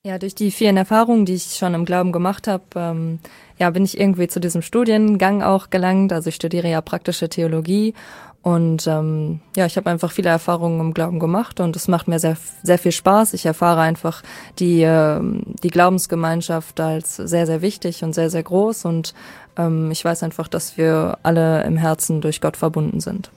Ja, 0.06 0.16
durch 0.16 0.36
die 0.36 0.52
vielen 0.52 0.76
Erfahrungen, 0.76 1.24
die 1.26 1.34
ich 1.34 1.56
schon 1.56 1.74
im 1.74 1.84
Glauben 1.84 2.12
gemacht 2.12 2.46
habe, 2.46 2.62
ähm, 2.76 3.18
ja, 3.58 3.68
bin 3.70 3.84
ich 3.84 3.98
irgendwie 3.98 4.28
zu 4.28 4.38
diesem 4.38 4.62
Studiengang 4.62 5.42
auch 5.42 5.70
gelangt. 5.70 6.12
Also 6.12 6.28
ich 6.28 6.36
studiere 6.36 6.68
ja 6.68 6.80
praktische 6.80 7.28
Theologie 7.28 7.94
und 8.40 8.86
ähm, 8.86 9.40
ja, 9.56 9.66
ich 9.66 9.76
habe 9.76 9.90
einfach 9.90 10.12
viele 10.12 10.30
Erfahrungen 10.30 10.80
im 10.80 10.94
Glauben 10.94 11.18
gemacht 11.18 11.58
und 11.58 11.74
es 11.74 11.88
macht 11.88 12.06
mir 12.06 12.20
sehr, 12.20 12.36
sehr 12.62 12.78
viel 12.78 12.92
Spaß. 12.92 13.34
Ich 13.34 13.44
erfahre 13.44 13.80
einfach 13.80 14.22
die, 14.60 14.82
äh, 14.82 15.20
die 15.64 15.70
Glaubensgemeinschaft 15.70 16.78
als 16.78 17.16
sehr, 17.16 17.46
sehr 17.46 17.60
wichtig 17.60 18.04
und 18.04 18.14
sehr, 18.14 18.30
sehr 18.30 18.44
groß 18.44 18.84
und 18.84 19.14
ähm, 19.56 19.90
ich 19.90 20.04
weiß 20.04 20.22
einfach, 20.22 20.46
dass 20.46 20.78
wir 20.78 21.18
alle 21.24 21.64
im 21.64 21.76
Herzen 21.76 22.20
durch 22.20 22.40
Gott 22.40 22.56
verbunden 22.56 23.00
sind. 23.00 23.32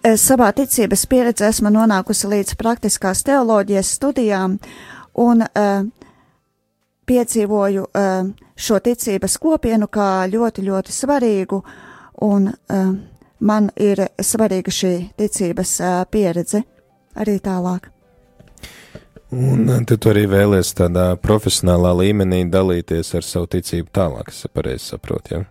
Es 0.00 0.22
savā 0.24 0.46
ticības 0.56 1.02
pieredzē 1.12 1.50
esmu 1.52 1.68
nonākusi 1.74 2.28
līdz 2.32 2.54
praktiskās 2.56 3.20
teoloģijas 3.26 3.90
studijām 3.98 4.54
un 5.20 5.44
uh, 5.44 5.82
piedzīvoju 7.04 7.84
uh, 7.84 8.30
šo 8.56 8.78
ticības 8.80 9.36
kopienu 9.42 9.90
kā 9.92 10.24
ļoti, 10.32 10.64
ļoti 10.64 10.96
svarīgu 10.96 11.60
un 12.24 12.48
uh, 12.48 12.94
man 13.44 13.68
ir 13.76 14.06
svarīga 14.16 14.72
šī 14.72 14.94
ticības 15.20 15.76
uh, 15.84 16.00
pieredze 16.08 16.64
arī 17.20 17.36
tālāk. 17.44 17.92
Un 19.36 19.84
tu 19.84 20.00
arī 20.08 20.24
vēlies 20.32 20.72
tādā 20.80 21.10
profesionālā 21.20 21.92
līmenī 22.00 22.46
dalīties 22.48 23.12
ar 23.20 23.28
savu 23.28 23.52
ticību 23.52 23.92
tālāk, 23.92 24.32
es 24.32 24.46
pareizi 24.48 24.94
saprotu, 24.94 25.36
ja? 25.36 25.44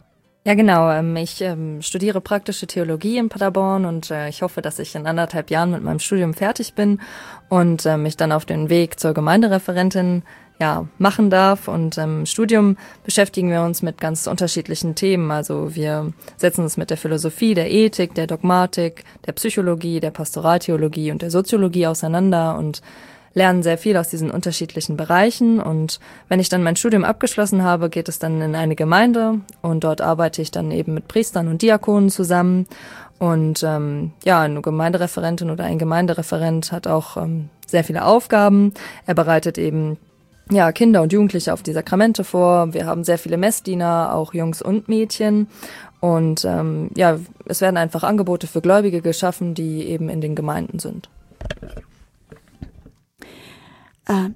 Ja, 0.45 0.53
genau. 0.53 0.89
Ähm, 0.89 1.15
ich 1.17 1.41
ähm, 1.41 1.81
studiere 1.81 2.21
praktische 2.21 2.65
Theologie 2.65 3.17
in 3.17 3.29
Paderborn 3.29 3.85
und 3.85 4.09
äh, 4.09 4.29
ich 4.29 4.41
hoffe, 4.41 4.61
dass 4.61 4.79
ich 4.79 4.95
in 4.95 5.05
anderthalb 5.05 5.51
Jahren 5.51 5.71
mit 5.71 5.83
meinem 5.83 5.99
Studium 5.99 6.33
fertig 6.33 6.73
bin 6.75 7.01
und 7.49 7.85
äh, 7.85 7.97
mich 7.97 8.15
dann 8.15 8.31
auf 8.31 8.45
den 8.45 8.69
Weg 8.69 8.99
zur 8.99 9.13
Gemeindereferentin 9.13 10.23
ja, 10.61 10.87
machen 10.97 11.29
darf. 11.29 11.67
Und 11.67 11.97
im 11.97 12.25
Studium 12.25 12.77
beschäftigen 13.03 13.49
wir 13.49 13.63
uns 13.63 13.81
mit 13.81 13.99
ganz 13.99 14.27
unterschiedlichen 14.27 14.95
Themen. 14.95 15.29
Also 15.31 15.75
wir 15.75 16.13
setzen 16.37 16.63
uns 16.63 16.77
mit 16.77 16.89
der 16.89 16.97
Philosophie, 16.97 17.53
der 17.53 17.71
Ethik, 17.71 18.13
der 18.13 18.27
Dogmatik, 18.27 19.03
der 19.25 19.33
Psychologie, 19.33 19.99
der 19.99 20.11
Pastoraltheologie 20.11 21.11
und 21.11 21.21
der 21.21 21.31
Soziologie 21.31 21.87
auseinander 21.87 22.57
und 22.57 22.81
lernen 23.33 23.63
sehr 23.63 23.77
viel 23.77 23.97
aus 23.97 24.09
diesen 24.09 24.31
unterschiedlichen 24.31 24.97
Bereichen. 24.97 25.59
Und 25.59 25.99
wenn 26.27 26.39
ich 26.39 26.49
dann 26.49 26.63
mein 26.63 26.75
Studium 26.75 27.03
abgeschlossen 27.03 27.63
habe, 27.63 27.89
geht 27.89 28.09
es 28.09 28.19
dann 28.19 28.41
in 28.41 28.55
eine 28.55 28.75
Gemeinde 28.75 29.39
und 29.61 29.83
dort 29.83 30.01
arbeite 30.01 30.41
ich 30.41 30.51
dann 30.51 30.71
eben 30.71 30.93
mit 30.93 31.07
Priestern 31.07 31.47
und 31.47 31.61
Diakonen 31.61 32.09
zusammen. 32.09 32.67
Und 33.19 33.63
ähm, 33.63 34.13
ja, 34.23 34.41
eine 34.41 34.61
Gemeindereferentin 34.61 35.49
oder 35.49 35.65
ein 35.65 35.77
Gemeindereferent 35.77 36.71
hat 36.71 36.87
auch 36.87 37.17
ähm, 37.17 37.49
sehr 37.67 37.83
viele 37.83 38.05
Aufgaben. 38.05 38.73
Er 39.05 39.13
bereitet 39.13 39.57
eben 39.57 39.97
ja, 40.51 40.71
Kinder 40.71 41.01
und 41.01 41.13
Jugendliche 41.13 41.53
auf 41.53 41.61
die 41.61 41.73
Sakramente 41.73 42.23
vor. 42.23 42.73
Wir 42.73 42.85
haben 42.85 43.03
sehr 43.03 43.19
viele 43.19 43.37
Messdiener, 43.37 44.15
auch 44.15 44.33
Jungs 44.33 44.61
und 44.61 44.87
Mädchen. 44.87 45.47
Und 45.99 46.45
ähm, 46.45 46.89
ja, 46.95 47.19
es 47.45 47.61
werden 47.61 47.77
einfach 47.77 48.03
Angebote 48.03 48.47
für 48.47 48.61
Gläubige 48.61 49.01
geschaffen, 49.01 49.53
die 49.53 49.83
eben 49.83 50.09
in 50.09 50.21
den 50.21 50.35
Gemeinden 50.35 50.79
sind. 50.79 51.09
Uh, 54.07 54.29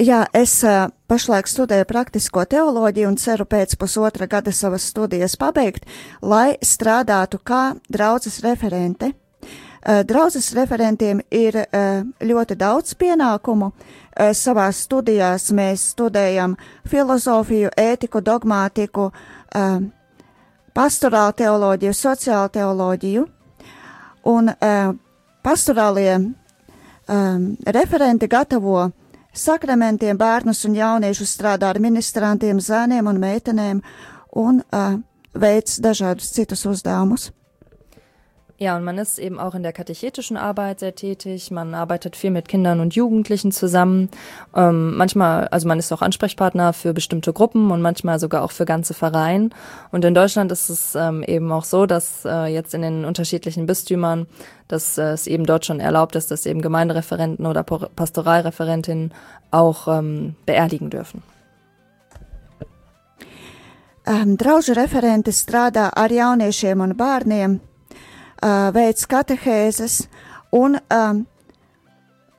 jā, 0.00 0.24
es 0.34 0.54
uh, 0.64 0.88
pašlaik 1.10 1.48
studēju 1.50 1.86
praktisko 1.90 2.44
teoloģiju 2.48 3.10
un 3.10 3.18
ceru 3.20 3.46
pēc 3.46 3.76
pusotra 3.78 4.26
gada 4.26 4.52
savas 4.52 4.86
studijas 4.88 5.36
pabeigt, 5.36 5.84
lai 6.22 6.56
strādātu 6.62 7.40
kā 7.42 7.74
draudzes 7.92 8.40
referente. 8.44 9.12
Uh, 9.82 10.04
draudzes 10.06 10.52
referentiem 10.54 11.20
ir 11.30 11.58
uh, 11.58 12.04
ļoti 12.22 12.54
daudz 12.54 12.94
pienākumu, 12.94 13.72
uh, 13.72 14.30
savās 14.30 14.84
studijās 14.86 15.50
mēs 15.50 15.88
studējam 15.92 16.56
filozofiju, 16.88 17.72
ētiku, 17.76 18.22
dogmātiku, 18.22 19.10
pastorālu 20.72 21.34
teoloģiju, 21.36 21.92
sociālu 21.92 22.48
teoloģiju, 22.54 23.26
un 24.32 24.48
pastorālie 25.44 26.14
referenti 27.76 28.28
gatavo 28.32 28.86
sakramentiem 29.32 30.18
bērnus 30.18 30.64
un 30.68 30.76
jauniešus 30.76 31.36
strādā 31.36 31.72
ar 31.72 31.80
ministrantiem, 31.82 32.60
zēniem 32.60 33.08
un 33.08 33.20
meitenēm 33.22 33.82
un 34.42 34.62
veids 35.32 35.78
dažādus 35.82 36.32
citus 36.34 36.66
uzdevumus. 36.68 37.30
Ja, 38.62 38.76
und 38.76 38.84
man 38.84 38.96
ist 38.96 39.18
eben 39.18 39.40
auch 39.40 39.56
in 39.56 39.64
der 39.64 39.72
katechetischen 39.72 40.36
Arbeit 40.36 40.78
sehr 40.78 40.94
tätig. 40.94 41.50
Man 41.50 41.74
arbeitet 41.74 42.14
viel 42.14 42.30
mit 42.30 42.46
Kindern 42.46 42.78
und 42.78 42.94
Jugendlichen 42.94 43.50
zusammen. 43.50 44.08
Ähm, 44.54 44.96
manchmal, 44.96 45.48
also 45.48 45.66
man 45.66 45.80
ist 45.80 45.90
auch 45.90 46.00
Ansprechpartner 46.00 46.72
für 46.72 46.94
bestimmte 46.94 47.32
Gruppen 47.32 47.72
und 47.72 47.82
manchmal 47.82 48.20
sogar 48.20 48.44
auch 48.44 48.52
für 48.52 48.64
ganze 48.64 48.94
Vereine. 48.94 49.50
Und 49.90 50.04
in 50.04 50.14
Deutschland 50.14 50.52
ist 50.52 50.68
es 50.68 50.94
ähm, 50.94 51.24
eben 51.24 51.50
auch 51.50 51.64
so, 51.64 51.86
dass 51.86 52.24
äh, 52.24 52.44
jetzt 52.54 52.72
in 52.72 52.82
den 52.82 53.04
unterschiedlichen 53.04 53.66
Bistümern, 53.66 54.28
dass 54.68 54.96
äh, 54.96 55.10
es 55.10 55.26
eben 55.26 55.44
dort 55.44 55.66
schon 55.66 55.80
erlaubt 55.80 56.14
ist, 56.14 56.30
dass 56.30 56.46
eben 56.46 56.62
Gemeindereferenten 56.62 57.46
oder 57.46 57.64
Pastoralreferentinnen 57.64 59.12
auch 59.50 59.88
ähm, 59.88 60.36
beerdigen 60.46 60.88
dürfen. 60.88 61.24
Um, 64.06 64.36
draugu 64.36 64.74
referente 64.74 65.30
strādā 65.30 65.90
ar 65.94 66.10
jauniešiem 66.10 66.80
un 66.80 66.96
bērniem 66.96 67.60
veids 68.42 69.06
katehēzes, 69.06 70.02
un 70.52 70.78
um, 70.90 71.22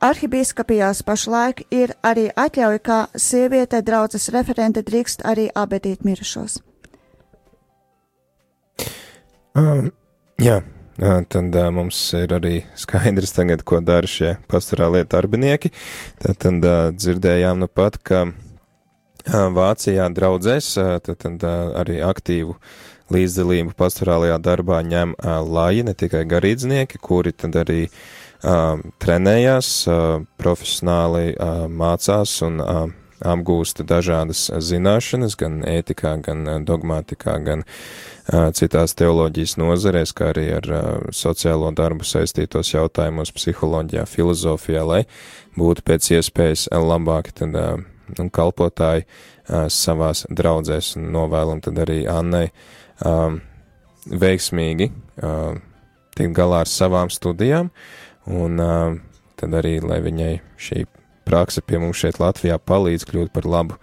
arhibīskapijās 0.04 1.02
pašlaik 1.06 1.64
ir 1.72 1.94
arī 2.04 2.28
atļauja, 2.36 2.80
ka 2.84 2.98
sieviete 3.16 3.80
draudzes 3.86 4.28
referente 4.34 4.84
drīkst 4.84 5.24
arī 5.24 5.48
abedīt 5.54 6.04
mirušos. 6.04 6.60
Um, 9.54 9.92
jā, 10.42 10.60
tad 10.98 11.54
uh, 11.54 11.68
mums 11.74 11.98
ir 12.18 12.34
arī 12.36 12.54
skaidrs 12.78 13.36
tagad, 13.36 13.62
ko 13.62 13.80
dara 13.80 14.10
šie 14.10 14.34
pastorālie 14.50 15.04
darbinieki. 15.06 15.70
Tad, 16.22 16.40
tad 16.42 16.66
uh, 16.66 16.80
dzirdējām 16.96 17.62
nu 17.62 17.70
pat, 17.70 18.00
ka 18.02 18.24
uh, 18.26 18.34
Vācijā 19.54 20.10
draudzēs, 20.10 20.72
uh, 20.82 20.96
tad, 21.06 21.22
tad 21.22 21.46
uh, 21.46 21.70
arī 21.84 22.02
aktīvu 22.04 22.58
uh, 22.58 22.74
līdzdalību 23.12 23.74
pastorālajā 23.78 24.38
darbā 24.42 24.80
ņem 24.86 25.14
uh, 25.16 25.38
laji, 25.44 25.84
ne 25.88 25.94
tikai 25.98 26.24
garīdznieki, 26.28 27.00
kuri 27.04 27.34
tad 27.36 27.56
arī 27.60 27.86
uh, 27.88 28.80
trenējās, 29.02 29.70
uh, 29.88 30.24
profesionāli 30.40 31.34
uh, 31.34 31.64
mācās 31.68 32.38
un 32.46 32.60
uh, 32.64 32.84
apgūsta 33.24 33.84
dažādas 33.88 34.48
zināšanas, 34.52 35.36
gan 35.40 35.62
ētikā, 35.68 36.16
gan 36.24 36.44
dogmātikā, 36.66 37.36
gan 37.44 37.64
uh, 37.64 38.50
citās 38.56 38.96
teoloģijas 38.98 39.56
nozarēs, 39.60 40.12
kā 40.16 40.32
arī 40.32 40.48
ar 40.58 40.68
uh, 40.68 40.84
sociālo 41.14 41.70
darbu 41.76 42.06
saistītos 42.08 42.74
jautājumos, 42.74 43.32
psiholoģijā, 43.36 44.06
filozofijā, 44.10 44.84
lai 44.84 45.02
būtu 45.58 45.84
pēc 45.86 46.14
iespējas 46.18 46.68
labāki 46.72 47.36
tad, 47.40 47.56
uh, 47.56 47.84
un 48.18 48.30
kalpotāji 48.32 49.06
savās 49.72 50.24
draudzēs. 50.32 50.94
Un 50.98 51.10
novēlam 51.14 51.60
tad 51.64 51.78
arī 51.84 52.04
Annai 52.08 52.48
um, 53.02 53.40
veiksmīgi 54.04 54.90
uh, 54.90 55.56
tikt 56.14 56.36
galā 56.36 56.62
ar 56.64 56.70
savām 56.70 57.10
studijām, 57.12 57.70
un 58.30 58.60
uh, 58.62 58.98
tad 59.40 59.56
arī, 59.58 59.78
lai 59.82 60.00
viņai 60.04 60.34
šī 60.60 60.84
prakse 61.24 61.64
pie 61.64 61.80
mums 61.82 61.98
šeit 62.00 62.20
Latvijā 62.22 62.58
palīdz 62.60 63.06
kļūt 63.08 63.32
par 63.34 63.48
labu 63.48 63.80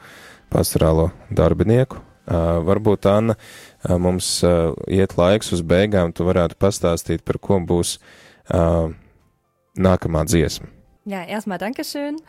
pastorālo 0.53 1.09
darbinieku. 1.33 1.99
Uh, 2.31 2.61
varbūt, 2.63 3.07
Anna, 3.09 3.35
uh, 3.35 3.97
mums 3.99 4.27
uh, 4.45 4.71
iet 4.87 5.17
laiks 5.17 5.51
uz 5.55 5.63
beigām, 5.65 6.13
tu 6.13 6.27
varētu 6.27 6.55
pastāstīt, 6.61 7.25
par 7.27 7.41
ko 7.41 7.57
būs 7.65 7.97
uh, 8.53 8.93
nākamā 9.75 10.23
dziesma. 10.29 10.69
Jā, 11.09 11.25
erstmal 11.25 11.57
Dankeschön. 11.59 12.21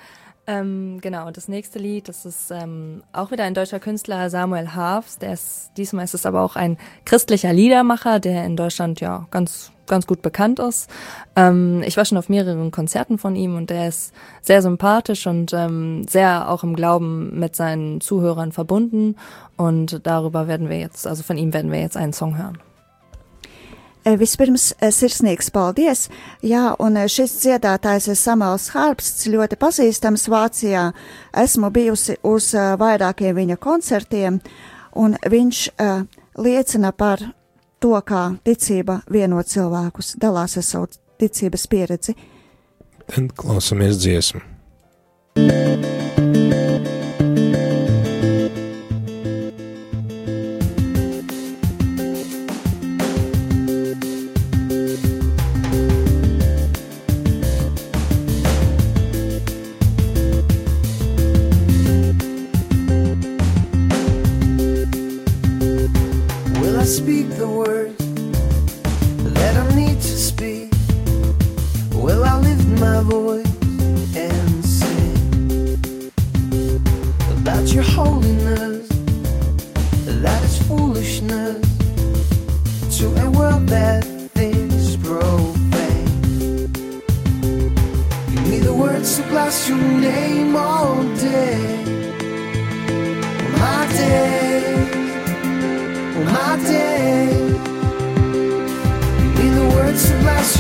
Ähm, 0.45 0.99
genau, 1.01 1.30
das 1.30 1.47
nächste 1.47 1.78
Lied, 1.78 2.09
das 2.09 2.26
ist 2.26 2.51
ähm, 2.51 3.05
auch 3.12 3.30
wieder 3.30 3.45
ein 3.45 3.55
deutscher 3.55 3.78
Künstler, 3.78 4.28
Samuel 4.28 4.74
Haafs. 4.74 5.18
Der 5.18 5.34
ist, 5.34 5.70
diesmal 5.76 6.05
ist 6.05 6.14
es 6.14 6.26
aber 6.26 6.43
auch 6.43 6.57
ein 6.57 6.78
christlicher 7.05 7.53
Liedermacher, 7.53 8.18
der 8.18 8.45
in 8.45 8.57
Deutschland 8.57 9.01
ja 9.01 9.28
ganz, 9.30 9.70
ganz 9.86 10.05
gut 10.05 10.20
bekannt 10.20 10.59
ist. 10.59 10.90
Ähm, 11.36 11.84
ich 11.86 11.97
war 11.97 12.05
schon 12.05 12.18
auf 12.18 12.28
mehreren 12.28 12.72
Konzerten 12.72 13.18
von 13.18 13.36
ihm 13.36 13.57
und 13.57 13.70
der 13.70 13.86
ist 13.86 14.12
sehr 14.40 14.62
sympathisch 14.62 15.28
und 15.28 15.53
ähm, 15.53 16.09
sehr 16.09 16.51
auch 16.51 16.64
im 16.64 16.74
Glauben 16.74 17.38
mit 17.38 17.55
seinen 17.55 18.01
Zuhörern 18.01 18.51
verbunden. 18.51 19.14
Und 19.57 20.05
darüber 20.05 20.49
werden 20.49 20.68
wir 20.68 20.80
jetzt, 20.80 21.07
also 21.07 21.22
von 21.22 21.38
ihm 21.38 21.55
werden 21.55 21.70
wir 21.70 21.80
jetzt 21.80 21.97
einen 21.97 22.12
Song 22.12 22.36
hören. 22.36 22.59
Vispirms 24.03 24.73
sirsnīgs 24.83 25.53
paldies, 25.55 26.09
jā, 26.43 26.73
un 26.83 26.99
šis 27.07 27.37
dziedātājs 27.45 28.09
ir 28.11 28.19
Samuels 28.19 28.67
Harpsts, 28.75 29.29
ļoti 29.31 29.59
pazīstams 29.61 30.27
Vācijā. 30.33 30.89
Esmu 31.39 31.71
bijusi 31.71 32.17
uz 32.27 32.51
vairākiem 32.83 33.37
viņa 33.37 33.61
koncertiem, 33.63 34.41
un 34.99 35.15
viņš 35.23 35.63
uh, 35.71 36.03
liecina 36.35 36.91
par 36.93 37.23
to, 37.83 37.95
kā 38.03 38.25
ticība 38.43 39.01
vieno 39.11 39.43
cilvēkus, 39.43 40.17
dalās 40.19 40.59
ar 40.59 40.67
savu 40.67 40.91
ticības 41.23 41.67
pieredzi. 41.71 42.19
Tad 43.07 43.35
klausamies 43.39 44.03
dziesmu. 44.03 44.43
just 89.53 89.69
your 89.69 89.79
name 89.79 90.57
all 90.57 91.03
day. 91.15 91.85
All 93.39 93.51
my 93.59 93.87
day, 93.93 94.65
all 96.17 96.25
my 96.25 96.57
day. 96.65 97.31
In 99.43 99.55
the 99.59 99.67
words 99.75 100.11
of 100.11 100.23
last. 100.23 100.52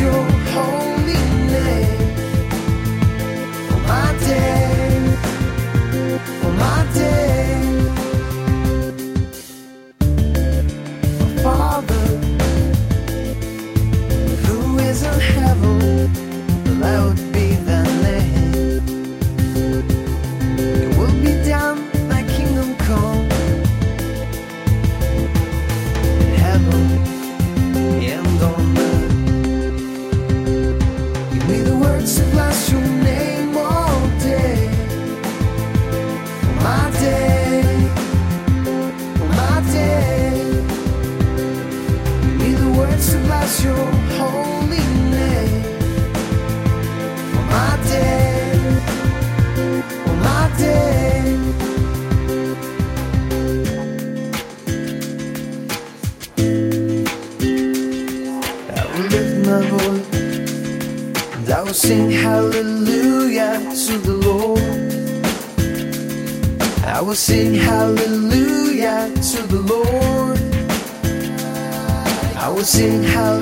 Ja 72.62 73.41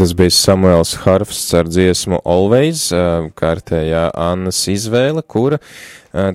tas 0.00 0.14
bija 0.16 0.30
Samuels 0.30 0.94
Harfs 0.94 1.42
ar 1.52 1.66
dziesmu 1.68 2.22
Always, 2.24 2.86
kārtējā 3.36 4.06
Annas 4.16 4.62
izvēle, 4.72 5.20
kura 5.28 5.58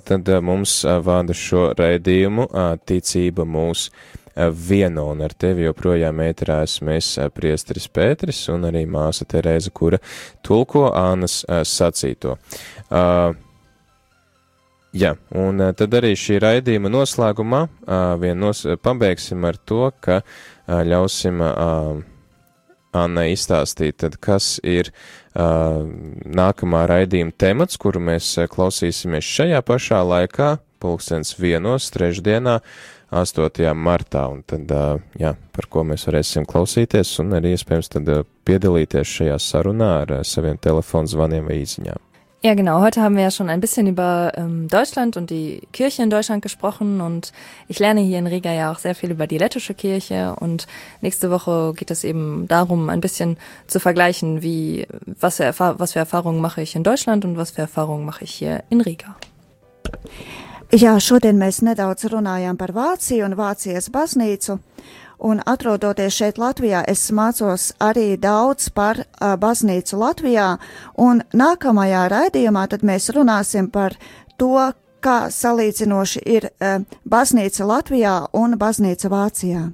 tad 0.05 0.29
mums 0.45 0.75
vada 1.01 1.33
šo 1.33 1.71
raidījumu 1.73 2.45
ticība 2.85 3.41
mūs 3.49 3.87
vieno, 4.69 5.07
un 5.15 5.25
ar 5.25 5.33
tevi 5.33 5.65
joprojām 5.65 6.21
ēterā 6.27 6.59
esmu 6.67 6.93
es 6.99 7.09
priesteris 7.33 7.89
Pēteris 7.89 8.45
un 8.53 8.69
arī 8.69 8.85
māsa 8.85 9.25
Terēza, 9.25 9.73
kura 9.73 9.97
tulko 10.45 10.91
Annas 10.93 11.41
sacīto. 11.49 12.37
Jā, 14.93 15.15
un 15.41 15.69
tad 15.73 16.01
arī 16.03 16.13
šī 16.13 16.37
raidījuma 16.45 16.93
noslēgumā 17.01 17.67
vien 18.21 18.45
nos, 18.45 18.67
pabeigsim 18.85 19.49
ar 19.49 19.57
to, 19.57 19.87
ka 19.97 20.21
ļausim 20.69 21.41
Anna 22.95 23.25
izstāstīt, 23.31 23.99
tad 24.03 24.17
kas 24.23 24.55
ir 24.63 24.91
uh, 24.91 25.83
nākamā 26.25 26.85
raidījuma 26.91 27.35
temats, 27.37 27.79
kuru 27.81 28.01
mēs 28.11 28.33
klausīsimies 28.51 29.27
šajā 29.37 29.61
pašā 29.67 30.01
laikā, 30.07 30.55
pulkstens 30.83 31.35
vienos, 31.39 31.89
trešdienā, 31.93 32.59
8. 33.15 33.69
martā, 33.77 34.25
un 34.31 34.41
tad, 34.47 34.71
uh, 34.73 35.03
jā, 35.19 35.35
par 35.55 35.69
ko 35.71 35.85
mēs 35.87 36.07
varēsim 36.09 36.47
klausīties, 36.49 37.13
un 37.23 37.37
arī 37.37 37.53
iespējams 37.55 37.93
tad 37.97 38.11
uh, 38.11 38.25
piedalīties 38.47 39.19
šajā 39.19 39.37
sarunā 39.43 39.91
ar 40.01 40.17
uh, 40.19 40.25
saviem 40.25 40.59
telefonu 40.61 41.11
zvaniem 41.11 41.47
vai 41.51 41.61
īziņām. 41.61 42.04
Ja, 42.45 42.53
genau. 42.53 42.79
Heute 42.81 43.01
haben 43.01 43.15
wir 43.15 43.23
ja 43.23 43.31
schon 43.31 43.49
ein 43.49 43.59
bisschen 43.59 43.87
über 43.87 44.33
ähm, 44.35 44.67
Deutschland 44.67 45.17
und 45.17 45.31
die 45.31 45.63
Kirche 45.71 46.03
in 46.03 46.11
Deutschland 46.11 46.43
gesprochen 46.43 47.01
und 47.01 47.31
ich 47.67 47.79
lerne 47.79 48.01
hier 48.01 48.19
in 48.19 48.27
Riga 48.27 48.53
ja 48.53 48.71
auch 48.71 48.77
sehr 48.77 48.93
viel 48.93 49.09
über 49.09 49.25
die 49.25 49.39
lettische 49.39 49.73
Kirche 49.73 50.35
und 50.39 50.67
nächste 51.01 51.31
Woche 51.31 51.73
geht 51.75 51.89
es 51.89 52.03
eben 52.03 52.47
darum, 52.47 52.89
ein 52.89 53.01
bisschen 53.01 53.37
zu 53.65 53.79
vergleichen, 53.79 54.43
wie, 54.43 54.85
was 55.19 55.37
für, 55.37 55.55
was 55.57 55.93
für 55.93 55.97
Erfahrungen 55.97 56.39
mache 56.39 56.61
ich 56.61 56.75
in 56.75 56.83
Deutschland 56.83 57.25
und 57.25 57.35
was 57.35 57.49
für 57.49 57.61
Erfahrungen 57.61 58.05
mache 58.05 58.25
ich 58.25 58.35
hier 58.35 58.63
in 58.69 58.81
Riga. 58.81 59.15
Jā, 60.73 60.95
šodien 60.99 61.37
mēs 61.37 61.61
nedaudz 61.63 62.07
runājām 62.09 62.57
par 62.57 62.73
Vāciju 62.75 63.23
un 63.23 63.35
Vācijas 63.37 63.85
baznīcu. 63.93 64.57
Un 65.19 65.39
atrodoties 65.45 66.15
šeit 66.15 66.39
Latvijā, 66.41 66.83
es 66.87 67.07
mācos 67.15 67.71
arī 67.79 68.15
daudz 68.19 68.69
par 68.75 68.99
uh, 68.99 69.35
baznīcu 69.39 69.99
Latvijā, 70.01 70.49
un 70.97 71.23
nākamajā 71.33 72.07
raidījumā 72.11 72.67
tad 72.71 72.83
mēs 72.83 73.09
runāsim 73.15 73.71
par 73.71 73.95
to, 74.37 74.71
kā 75.05 75.29
salīdzinoši 75.31 76.21
ir 76.25 76.49
uh, 76.49 76.83
baznīca 77.07 77.67
Latvijā 77.69 78.19
un 78.35 78.57
baznīca 78.59 79.11
Vācijā. 79.13 79.65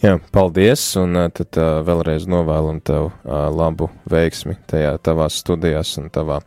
Jā, 0.00 0.14
paldies, 0.32 0.80
un 0.96 1.18
tad 1.36 1.58
uh, 1.60 1.82
vēlreiz 1.84 2.24
novēlam 2.30 2.78
tev 2.80 3.10
uh, 3.10 3.50
labu 3.52 3.90
veiksmi 4.08 4.56
tajā 4.70 4.94
tavās 5.04 5.42
studijās 5.42 5.98
un 6.00 6.08
tavā 6.14 6.38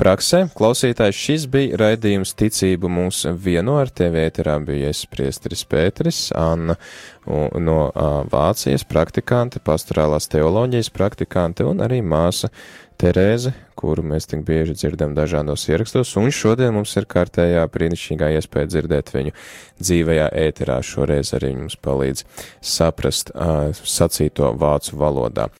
praksē. 0.00 0.44
Klausītājs, 0.56 1.18
šis 1.18 1.46
bija 1.52 1.78
raidījums 1.80 2.32
Ticību 2.38 2.88
mūs 2.92 3.24
vieno 3.44 3.76
ar 3.80 3.90
tevi 3.92 4.22
ēterā 4.24 4.56
bija 4.64 4.92
es 4.94 5.02
priestris 5.10 5.66
Pēteris, 5.68 6.28
Anna 6.36 6.76
no 7.60 7.78
Vācijas 8.32 8.86
praktikante, 8.88 9.60
pastorālās 9.64 10.30
teoloģijas 10.32 10.92
praktikante 10.94 11.66
un 11.68 11.84
arī 11.84 12.00
māsa 12.04 12.48
Terēze, 13.00 13.54
kuru 13.80 14.02
mēs 14.04 14.26
tik 14.28 14.42
bieži 14.44 14.74
dzirdam 14.76 15.14
dažādos 15.16 15.62
ierakstos, 15.70 16.10
un 16.20 16.28
šodien 16.36 16.74
mums 16.76 16.92
ir 17.00 17.06
kārtējā 17.08 17.62
brīnišķīgā 17.72 18.28
iespēja 18.36 18.68
dzirdēt 18.74 19.12
viņu 19.14 19.32
dzīvajā 19.80 20.26
ēterā. 20.42 20.76
Šoreiz 20.84 21.32
arī 21.38 21.54
mums 21.56 21.78
palīdz 21.80 22.26
saprast 22.60 23.32
uh, 23.32 23.70
sacīto 23.72 24.52
vācu 24.60 25.00
valodā. 25.00 25.48